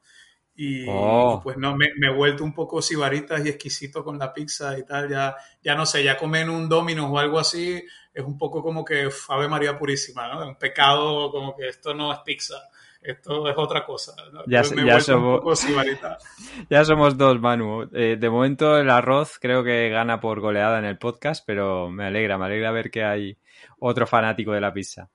[0.55, 1.41] y, oh.
[1.43, 5.09] pues no, me, he vuelto un poco sibaritas y exquisito con la pizza y tal.
[5.09, 7.83] Ya, ya no sé, ya comen un Domino's o algo así,
[8.13, 10.47] es un poco como que Ave María Purísima, ¿no?
[10.47, 12.57] Un pecado como que esto no es pizza.
[13.03, 14.15] Esto es otra cosa.
[14.47, 15.67] Ya, ya, somos,
[16.71, 17.89] ya somos dos, Manu.
[17.95, 22.07] Eh, de momento el arroz creo que gana por goleada en el podcast, pero me
[22.07, 23.39] alegra, me alegra ver que hay
[23.79, 25.09] otro fanático de la pizza.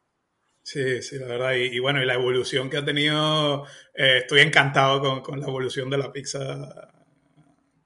[0.63, 1.53] Sí, sí, la verdad.
[1.53, 5.97] Y, bueno, y la evolución que ha tenido, eh, estoy encantado con, la evolución de
[5.99, 6.91] la pizza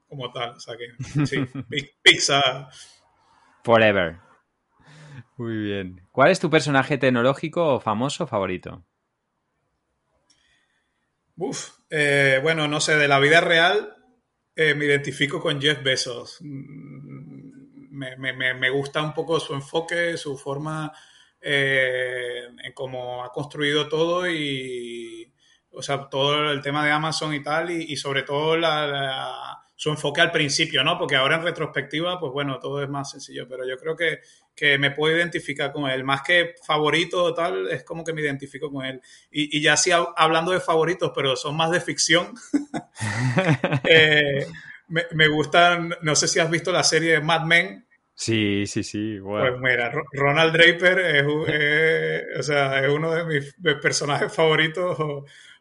[0.07, 0.51] como tal.
[0.51, 1.45] O sea que, sí,
[2.01, 2.69] pizza.
[3.65, 4.15] Forever.
[5.35, 6.07] Muy bien.
[6.11, 8.85] ¿Cuál es tu personaje tecnológico o famoso favorito?
[11.39, 13.95] Uf, eh, bueno, no sé, de la vida real
[14.55, 16.37] eh, me identifico con Jeff Bezos.
[16.41, 17.49] Mm,
[17.91, 20.91] me gusta un poco su enfoque, su forma
[21.41, 25.33] eh, en cómo ha construido todo y,
[25.71, 28.57] o sea, todo el tema de Amazon y tal, y, sobre todo
[29.75, 30.97] su enfoque al principio, ¿no?
[30.97, 34.19] Porque ahora en retrospectiva, pues bueno, todo es más sencillo, pero yo creo que,
[34.59, 36.03] que me puedo identificar con él.
[36.03, 39.01] Más que favorito tal, es como que me identifico con él.
[39.31, 42.33] Y, ya sí, hablando de favoritos, pero son más de ficción.
[43.85, 44.45] eh,
[44.89, 47.85] me, me gustan, no sé si has visto la serie Mad Men,
[48.19, 49.17] Sí, sí, sí.
[49.23, 51.23] Pues mira, Ronald Draper es,
[52.39, 54.97] o sea, es uno de mis personajes favoritos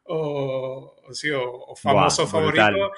[0.09, 2.91] o, sí, o, famosos favoritos.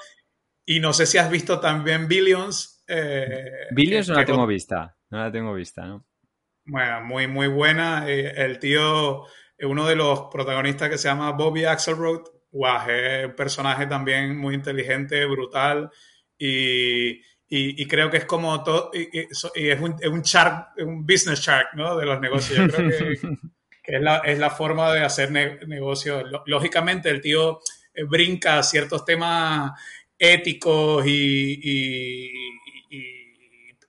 [0.65, 2.83] Y no sé si has visto también Billions.
[2.87, 6.05] Eh, Billions no la tengo vista, no la tengo vista, ¿no?
[6.65, 8.09] Bueno, muy, muy buena.
[8.09, 9.25] Eh, el tío,
[9.59, 14.55] uno de los protagonistas que se llama Bobby Axelrod, guau, es un personaje también muy
[14.55, 15.89] inteligente, brutal.
[16.37, 17.21] Y,
[17.53, 19.43] y, creo que es como todo, y, es,
[19.81, 21.97] un, es un, shark, un business shark, ¿no?
[21.97, 22.57] De los negocios.
[22.57, 23.11] Yo creo que,
[23.83, 25.31] es, la, es, la, forma de hacer
[25.67, 26.23] negocios.
[26.45, 27.59] Lógicamente, el tío
[27.93, 29.73] eh, brinca ciertos temas
[30.17, 32.31] éticos y,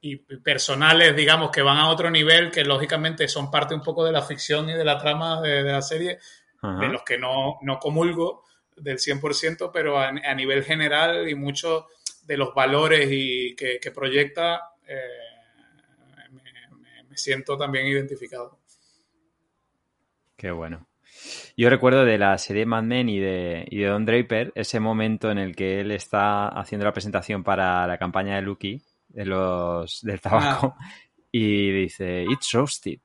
[0.04, 4.10] y, personales, digamos, que van a otro nivel, que lógicamente son parte un poco de
[4.10, 6.18] la ficción y de la trama de, la serie,
[6.60, 8.42] de los que no, no comulgo
[8.76, 11.86] del 100%, pero a, a nivel general y mucho
[12.26, 14.98] de los valores y que, proyecta, eh,
[17.08, 18.58] me, siento también identificado.
[20.36, 20.88] Qué bueno.
[21.56, 25.30] Yo recuerdo de la serie Mad Men y de, y de Don Draper ese momento
[25.30, 28.82] en el que él está haciendo la presentación para la campaña de Lucky
[29.12, 30.84] de los, del tabaco ah.
[31.32, 32.98] y dice, It's roasted.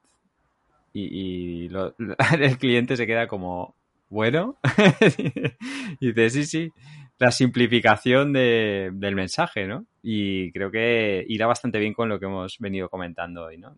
[0.94, 1.68] Y,
[2.40, 3.76] el cliente se queda como,
[4.10, 4.58] bueno.
[6.00, 6.74] y dice, sí, sí,
[7.20, 9.86] la simplificación de, del mensaje, ¿no?
[10.02, 13.76] Y creo que irá bastante bien con lo que hemos venido comentando hoy, ¿no?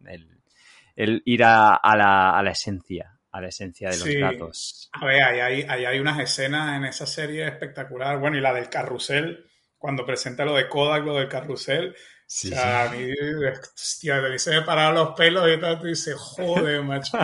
[0.95, 4.89] El, ir a, la, a, la, esencia, a la esencia de los datos.
[4.91, 8.19] A ver, ahí hay, hay, unas escenas en esa serie espectacular.
[8.19, 9.45] Bueno, y la del carrusel,
[9.77, 11.95] cuando presenta lo de Kodak, lo del carrusel.
[12.31, 13.11] Sí, o sea, a mí,
[13.75, 17.17] hostia, se me pararon los pelos y tal, y dice, joder, macho.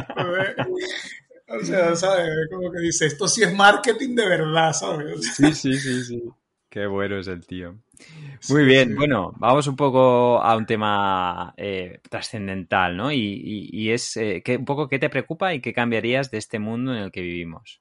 [1.47, 2.27] O sea, ¿sabes?
[2.51, 5.35] Como que dice, esto sí es marketing de verdad, ¿sabes?
[5.35, 6.23] Sí, sí, sí, sí.
[6.71, 7.75] Qué bueno es el tío.
[8.49, 13.11] Muy bien, bueno, vamos un poco a un tema eh, trascendental, ¿no?
[13.11, 17.03] Y, es eh, un poco qué te preocupa y qué cambiarías de este mundo en
[17.03, 17.79] el que vivimos.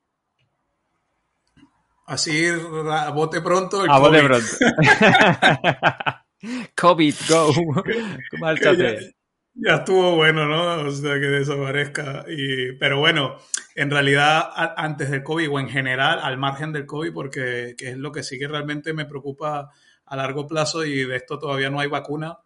[2.05, 3.83] Así, a bote pronto.
[3.89, 4.47] a bote pronto.
[6.77, 7.53] COVID, go.
[8.39, 9.15] Márchate
[9.55, 10.89] ya estuvo bueno, ¿no?
[10.89, 12.25] O sea, que desaparezca.
[12.29, 13.37] Y, pero bueno,
[13.75, 18.11] en realidad, antes del COVID o en general, al margen del COVID, porque es lo
[18.11, 19.71] que sí que realmente me preocupa
[20.07, 22.39] a largo plazo y de esto todavía no hay vacuna,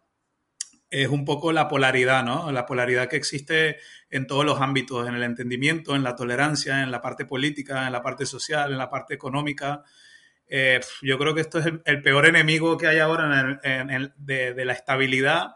[0.91, 2.51] es un poco la polaridad, ¿no?
[2.51, 3.77] La polaridad que existe
[4.09, 7.93] en todos los ámbitos, en el entendimiento, en la tolerancia, en la parte política, en
[7.93, 9.83] la parte social, en la parte económica.
[10.49, 14.65] Eh, yo creo que esto es el, peor enemigo que hay ahora en de, de,
[14.65, 15.55] la estabilidad.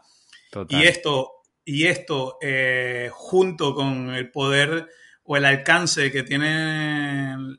[0.50, 0.80] Total.
[0.80, 1.34] Y esto
[1.64, 4.88] y esto, eh, junto con el poder
[5.24, 7.58] o el alcance que tienen,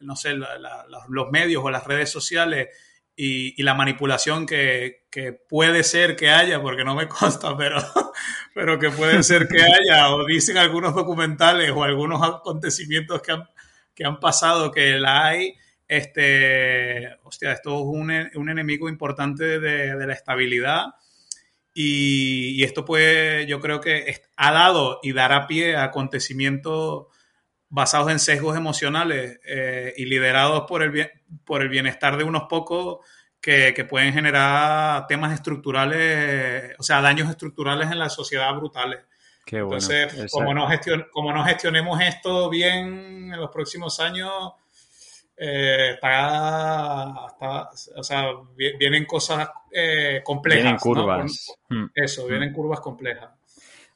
[0.00, 2.68] no sé, los medios o las redes sociales
[3.16, 5.06] y, la manipulación que,
[5.48, 7.78] puede ser que haya, porque no me consta, pero,
[8.54, 13.48] pero que puede ser que haya, o dicen algunos documentales o algunos acontecimientos que han,
[13.94, 15.56] que han pasado que la hay,
[15.88, 20.84] este, hostia, esto es un, un enemigo importante de, la estabilidad.
[21.74, 27.06] Y, esto pues yo creo que ha dado y dará pie a acontecimientos
[27.70, 31.10] basados en sesgos emocionales eh, y liderados por el,
[31.44, 32.98] por el bienestar de unos pocos
[33.40, 39.00] que, pueden generar temas estructurales, o sea, daños estructurales en la sociedad brutales.
[39.46, 40.68] Entonces, como, no
[41.10, 44.52] como no gestionemos esto bien en los próximos años,
[45.38, 47.26] eh, está,
[47.96, 50.62] o sea, vienen cosas eh, complejas.
[50.62, 51.52] Vienen curvas.
[51.68, 51.86] Hmm.
[51.94, 53.30] Eso, vienen curvas complejas.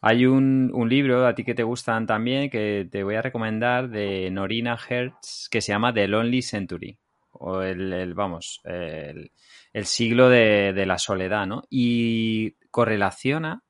[0.00, 4.30] Hay un, libro a ti que te gustan también que te voy a recomendar de
[4.30, 6.98] Norina Hertz que se llama The Lonely Century
[7.30, 9.30] o el, vamos, el,
[9.84, 11.62] siglo de, la soledad, ¿no?
[11.70, 13.62] Y correlaciona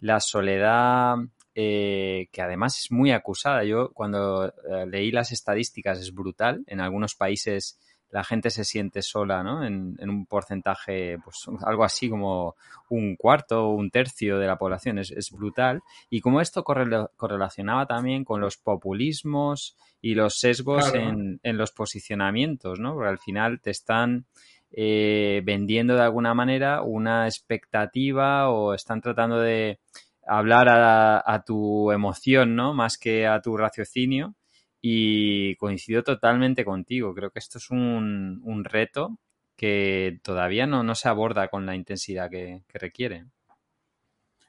[0.00, 1.16] la soledad
[1.54, 3.64] eh, que además es muy acusada.
[3.64, 6.64] Yo cuando eh, leí las estadísticas es brutal.
[6.66, 7.78] En algunos países
[8.14, 9.64] la gente se siente sola, ¿no?
[9.64, 12.54] En, un porcentaje, pues algo así como
[12.88, 15.82] un cuarto o un tercio de la población, es, brutal.
[16.10, 22.94] Y como esto correlacionaba también con los populismos y los sesgos en, los posicionamientos, ¿no?
[22.94, 24.26] Porque al final te están
[24.70, 29.80] eh, vendiendo de alguna manera una expectativa o están tratando de
[30.26, 32.74] hablar a, tu emoción, ¿no?
[32.74, 34.34] Más que a tu raciocinio
[34.80, 37.14] y coincido totalmente contigo.
[37.14, 39.18] Creo que esto es un, reto
[39.56, 43.26] que todavía no, se aborda con la intensidad que, requiere.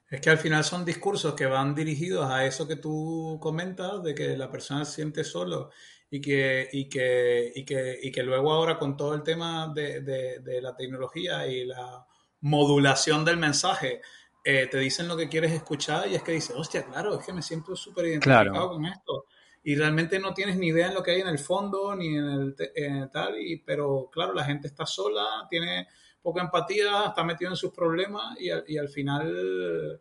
[0.09, 4.13] Es que al final son discursos que van dirigidos a eso que tú comentas, de
[4.13, 5.71] que la persona se siente solo
[6.09, 10.61] y que, y que, y que, y que luego ahora con todo el tema de,
[10.61, 12.05] la tecnología y la
[12.41, 14.01] modulación del mensaje,
[14.45, 17.33] eh, te dicen lo que quieres escuchar y es que dices, hostia, claro, es que
[17.33, 19.25] me siento súper identificado con esto
[19.63, 22.55] y realmente no tienes ni idea en lo que hay en el fondo ni en
[22.75, 25.87] el, tal, y, pero claro, la gente está sola, tiene
[26.21, 29.99] poca empatía, está metido en sus problemas y, y al final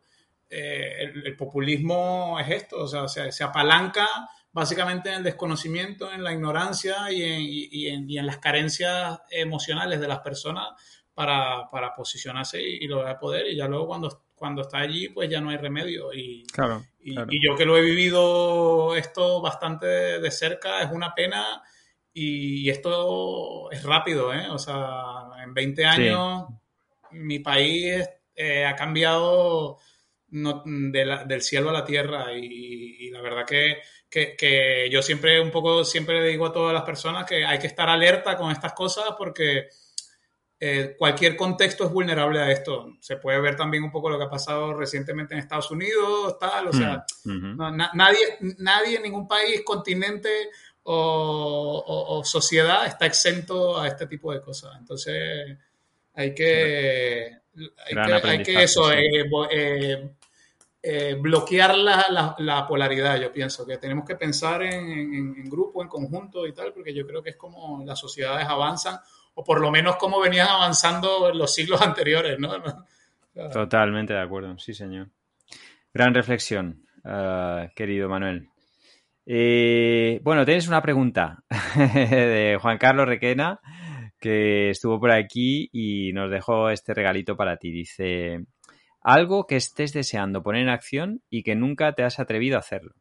[0.51, 4.07] eh, el, populismo es esto, o sea, se, apalanca
[4.53, 9.20] básicamente en el desconocimiento, en la ignorancia y en, y en, y en las carencias
[9.30, 10.68] emocionales de las personas
[11.14, 13.47] para, para posicionarse y, lograr poder.
[13.47, 16.12] Y ya luego cuando, cuando está allí, pues ya no hay remedio.
[16.12, 17.14] Y, claro, y,
[17.45, 21.62] yo que lo he vivido esto bastante de cerca, es una pena.
[22.12, 24.49] Y esto es rápido, ¿eh?
[24.49, 26.45] O sea, en 20 años
[27.11, 29.78] mi país eh, ha cambiado
[30.28, 33.78] del cielo a la tierra y, la verdad que,
[34.11, 37.59] que, que, yo siempre un poco siempre le digo a todas las personas que hay
[37.59, 39.68] que estar alerta con estas cosas porque
[40.66, 42.94] eh, cualquier contexto es vulnerable a esto.
[42.98, 46.68] Se puede ver también un poco lo que ha pasado recientemente en Estados Unidos, tal,
[46.68, 50.30] o sea, mm, nadie, nadie en ningún país, continente
[50.84, 54.72] o, sociedad está exento a este tipo de cosas.
[54.78, 55.54] Entonces,
[56.14, 57.40] hay que,
[58.24, 60.16] hay que, eso, eh,
[60.82, 65.88] eh, bloquear la, la, polaridad, yo pienso, que tenemos que pensar en, en grupo, en
[65.88, 68.98] conjunto y tal, porque yo creo que es como las sociedades avanzan
[69.35, 72.51] o por lo menos cómo venían avanzando en los siglos anteriores, ¿no?
[73.53, 75.09] Totalmente de acuerdo, sí, señor.
[75.93, 78.49] Gran reflexión, eh, querido Manuel.
[79.26, 81.43] Eh, bueno, tienes una pregunta
[81.76, 83.61] de Juan Carlos Requena,
[84.20, 87.70] que estuvo por aquí y nos dejó este regalito para ti.
[87.70, 88.45] Dice,
[89.01, 92.95] algo que estés deseando poner en acción y que nunca te has atrevido a hacerlo.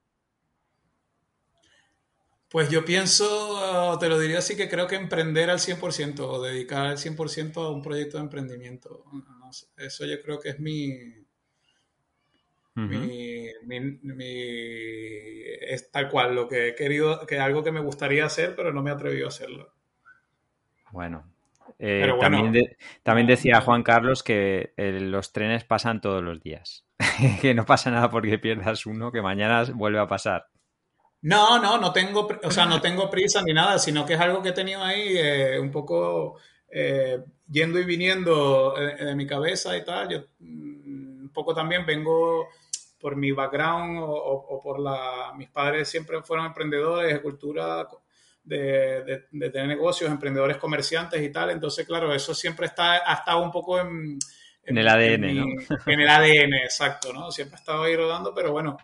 [2.54, 6.86] Pues yo pienso, te lo diría así, que creo que emprender al 100% o dedicar
[6.86, 9.04] al 100% a un proyecto de emprendimiento.
[9.76, 10.94] eso yo creo que es mi,
[15.62, 18.72] es tal cual lo que he querido, que es algo que me gustaría hacer, pero
[18.72, 19.74] no me he atrevido a hacerlo.
[20.92, 21.26] Bueno,
[21.80, 22.08] eh,
[23.04, 26.86] también, decía Juan Carlos que eh, los trenes pasan todos los días.
[27.42, 30.53] que no pasa nada porque pierdas uno, que mañana vuelve a pasar.
[31.24, 34.42] No, no, no tengo, o sea, no tengo prisa ni nada, sino que es algo
[34.42, 36.38] que he tenido ahí eh, un poco
[36.70, 37.18] eh,
[37.50, 40.10] yendo y viniendo eh, de, mi cabeza y tal.
[40.10, 42.50] Yo mm, un poco también vengo
[43.00, 45.32] por mi background o, por la...
[45.38, 47.88] Mis padres siempre fueron emprendedores de cultura,
[48.44, 51.52] de, tener negocios, emprendedores comerciantes y tal.
[51.52, 54.20] Entonces, claro, eso siempre está, ha estado un poco en...
[54.66, 55.46] En, el ADN, ¿no?
[55.86, 57.32] En el ADN, exacto, ¿no?
[57.32, 58.78] Siempre ha estado ahí rodando, pero bueno,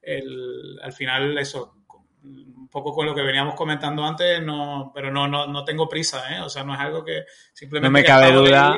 [0.00, 1.83] el, al final eso,
[2.24, 6.34] un poco con lo que veníamos comentando antes, no, pero no, no, no tengo prisa,
[6.34, 6.40] ¿eh?
[6.40, 7.88] O sea, no es algo que simplemente...
[7.88, 8.76] No me cabe duda.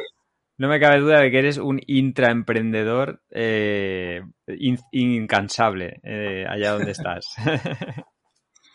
[0.59, 4.23] No me cabe duda de que eres un intraemprendedor eh,
[4.91, 7.35] incansable eh, allá donde estás.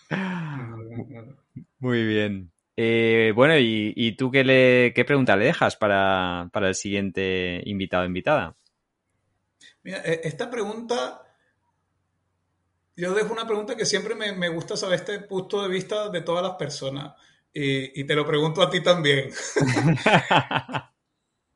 [1.80, 2.52] Muy bien.
[2.78, 8.04] Eh, bueno, ¿y, tú qué, le, qué pregunta le dejas para, para el siguiente invitado
[8.04, 8.56] o invitada?
[9.84, 11.31] Mira, e, esta pregunta,
[12.96, 16.44] yo dejo una pregunta que siempre me, gusta saber este punto de vista de todas
[16.44, 17.14] las personas.
[17.54, 19.30] Y, te lo pregunto a ti también.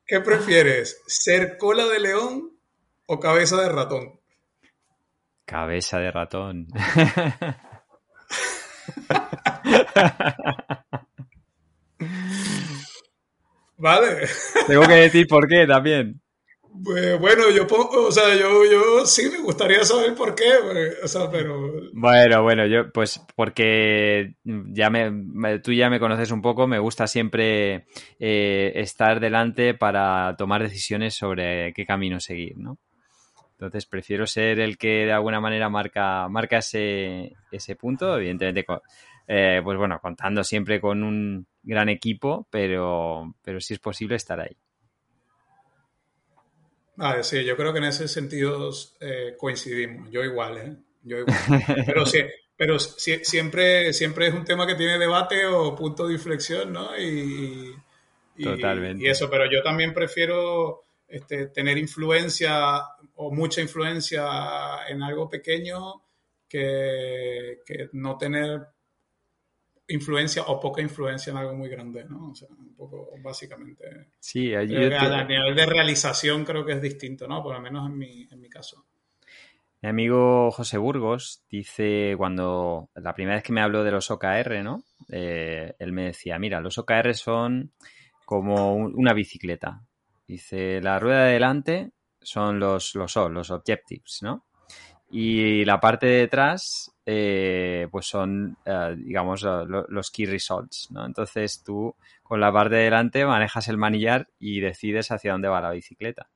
[0.06, 1.02] ¿Qué prefieres?
[1.06, 2.52] ¿Ser cola de león
[3.06, 4.20] o cabeza de ratón?
[5.44, 6.66] Cabeza de ratón.
[13.76, 14.28] vale.
[14.66, 16.20] Tengo que decir por qué también.
[16.84, 21.08] Pues, bueno, yo o sea, yo, yo sí me gustaría saber por qué, pues, o
[21.08, 21.70] sea, pero...
[21.92, 27.06] Bueno, bueno, yo, pues porque ya me, tú ya me conoces un poco, me gusta
[27.06, 27.86] siempre
[28.18, 32.78] eh, estar delante para tomar decisiones sobre qué camino seguir, ¿no?
[33.52, 38.66] Entonces prefiero ser el que de alguna manera marca, marca ese, ese punto, evidentemente,
[39.26, 44.38] eh, pues bueno, contando siempre con un gran equipo, pero, pero si es posible estar
[44.40, 44.56] ahí.
[46.98, 48.70] Ah, sí, yo creo que en ese sentido
[49.00, 50.10] eh, coincidimos.
[50.10, 50.76] Yo igual, ¿eh?
[51.02, 51.36] Yo igual.
[51.86, 52.20] Pero, sí,
[52.56, 56.98] pero siempre, siempre es un tema que tiene debate o punto de inflexión, ¿no?
[56.98, 57.74] Y,
[58.42, 59.02] Totalmente.
[59.02, 62.82] Y eso, pero yo también prefiero este, tener influencia
[63.14, 66.02] o mucha influencia en algo pequeño
[66.46, 68.60] que, que no tener
[69.88, 72.30] influencia o poca influencia en algo muy grande, ¿no?
[72.30, 74.08] O sea, un poco básicamente.
[74.18, 74.90] Sí, a nivel
[75.54, 77.42] de realización creo que es distinto, ¿no?
[77.42, 78.84] Por lo menos en mi, en mi caso.
[79.82, 84.62] Mi amigo José Burgos dice cuando la primera vez que me habló de los OKR,
[84.62, 84.82] ¿no?
[85.08, 87.72] Eh, él me decía, mira, los OKR son
[88.24, 89.82] como una bicicleta.
[90.26, 94.46] Dice, la rueda de delante son los, los O, los objectives, ¿no?
[95.10, 101.06] Y la parte de detrás, eh, pues son, eh, digamos, los key results, ¿no?
[101.06, 101.94] Entonces tú
[102.24, 106.28] con la parte de delante manejas el manillar y decides hacia dónde va la bicicleta.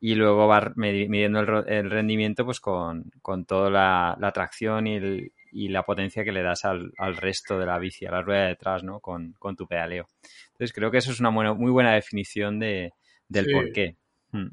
[0.00, 3.12] Y luego vas midiendo el, rendimiento pues con,
[3.46, 8.10] toda la, tracción y, la potencia que le das al, resto de la bici, a
[8.10, 8.98] la rueda de detrás, ¿no?
[8.98, 10.08] Con, tu pedaleo.
[10.52, 12.92] Entonces creo que eso es una muy buena definición de,
[13.28, 13.96] del por qué.
[14.32, 14.48] Hmm.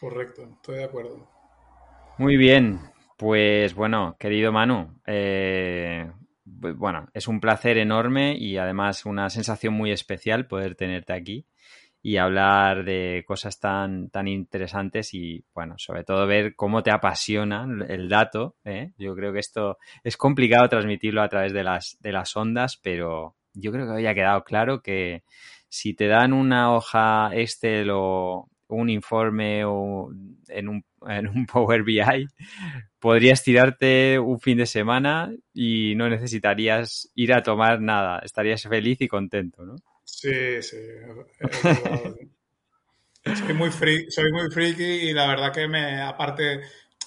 [0.00, 1.26] Correcto, estoy de acuerdo.
[2.18, 2.80] Muy bien,
[3.18, 6.08] pues bueno, querido Manu, eh,
[6.44, 11.44] bueno, es un placer enorme y además una sensación muy especial poder tenerte aquí
[12.00, 17.66] y hablar de cosas tan, tan interesantes y, bueno, sobre todo ver cómo te apasiona
[17.88, 18.54] el dato.
[18.64, 18.92] ¿eh?
[18.98, 23.34] Yo creo que esto es complicado transmitirlo a través de las, de las ondas, pero
[23.52, 25.24] yo creo que había quedado claro que
[25.68, 30.10] si te dan una hoja Excel o un informe o
[30.48, 32.28] en un, en un Power BI,
[32.98, 38.20] podrías tirarte un fin de semana y no necesitarías ir a tomar nada.
[38.20, 39.76] Estarías feliz y contento, ¿no?
[40.04, 40.76] Sí, sí.
[43.24, 46.60] soy, muy friki, soy muy friki y la verdad que me, aparte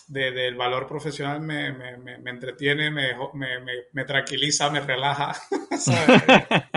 [0.08, 5.34] del valor profesional, me, me, me entretiene, me, tranquiliza, me relaja.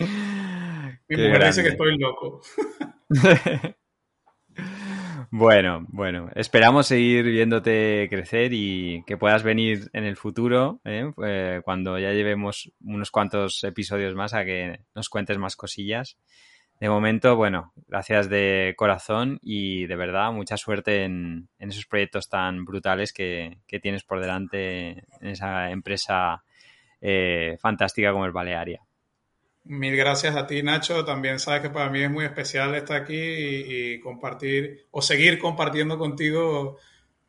[1.08, 2.40] Mi mujer dice que estoy loco.
[5.32, 11.12] Bueno, bueno, esperamos seguir viéndote crecer y que puedas venir en el futuro, ¿eh?
[11.24, 16.18] Eh, cuando ya llevemos unos cuantos episodios más a que nos cuentes más cosillas.
[16.80, 22.64] De momento, bueno, gracias de corazón y de verdad mucha suerte en, esos proyectos tan
[22.64, 26.42] brutales que, tienes por delante en esa empresa
[27.00, 28.80] eh, fantástica como el Balearia.
[29.64, 31.04] Mil gracias a ti, Nacho.
[31.04, 35.98] También sabes que para mí es muy especial estar aquí y, compartir o seguir compartiendo
[35.98, 36.78] contigo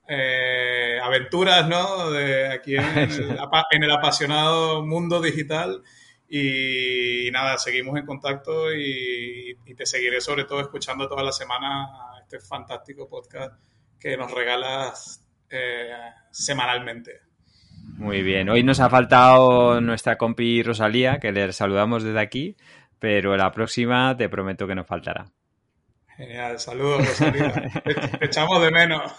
[0.07, 2.09] eh, aventuras, ¿no?
[2.11, 2.83] De aquí en
[3.83, 5.83] el, apasionado mundo digital.
[6.29, 11.87] Y, nada, seguimos en contacto y, te seguiré sobre todo escuchando toda la semana
[12.21, 13.53] este fantástico podcast
[13.99, 15.91] que nos regalas eh,
[16.31, 17.30] semanalmente.
[17.97, 18.49] Muy bien.
[18.49, 22.57] Hoy nos ha faltado nuestra compi Rosalía, que le saludamos desde aquí,
[22.99, 25.31] pero la próxima te prometo que no faltará.
[26.17, 27.53] Genial, saludos Rosalía.
[27.83, 29.11] te, echamos de menos.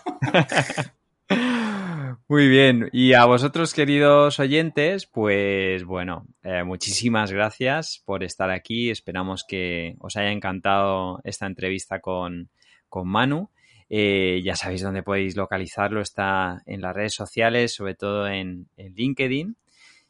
[2.28, 8.90] Muy bien, y a vosotros queridos oyentes, pues bueno, eh, muchísimas gracias por estar aquí.
[8.90, 12.48] Esperamos que os haya encantado esta entrevista con,
[12.88, 13.50] con Manu.
[13.94, 19.54] Eh, ya sabéis dónde podéis localizarlo, está en las redes sociales, sobre todo en, LinkedIn.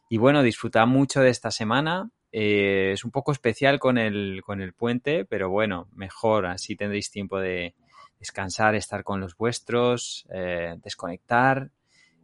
[0.09, 2.09] Y bueno, disfrutad mucho de esta semana.
[2.31, 7.11] Eh, es un poco especial con el, con el puente, pero bueno, mejor, así tendréis
[7.11, 7.75] tiempo de
[8.21, 11.73] descansar, estar con los vuestros, eh, desconectar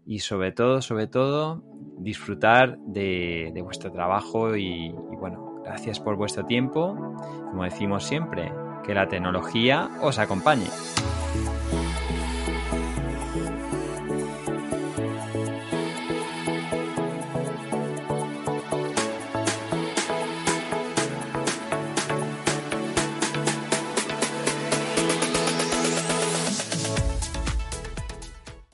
[0.07, 1.65] y sobre todo, sobre todo,
[1.99, 6.95] disfrutar de, vuestro trabajo y bueno, gracias por vuestro tiempo.
[7.51, 8.53] Como decimos siempre,
[8.87, 10.69] que la tecnología os acompañe.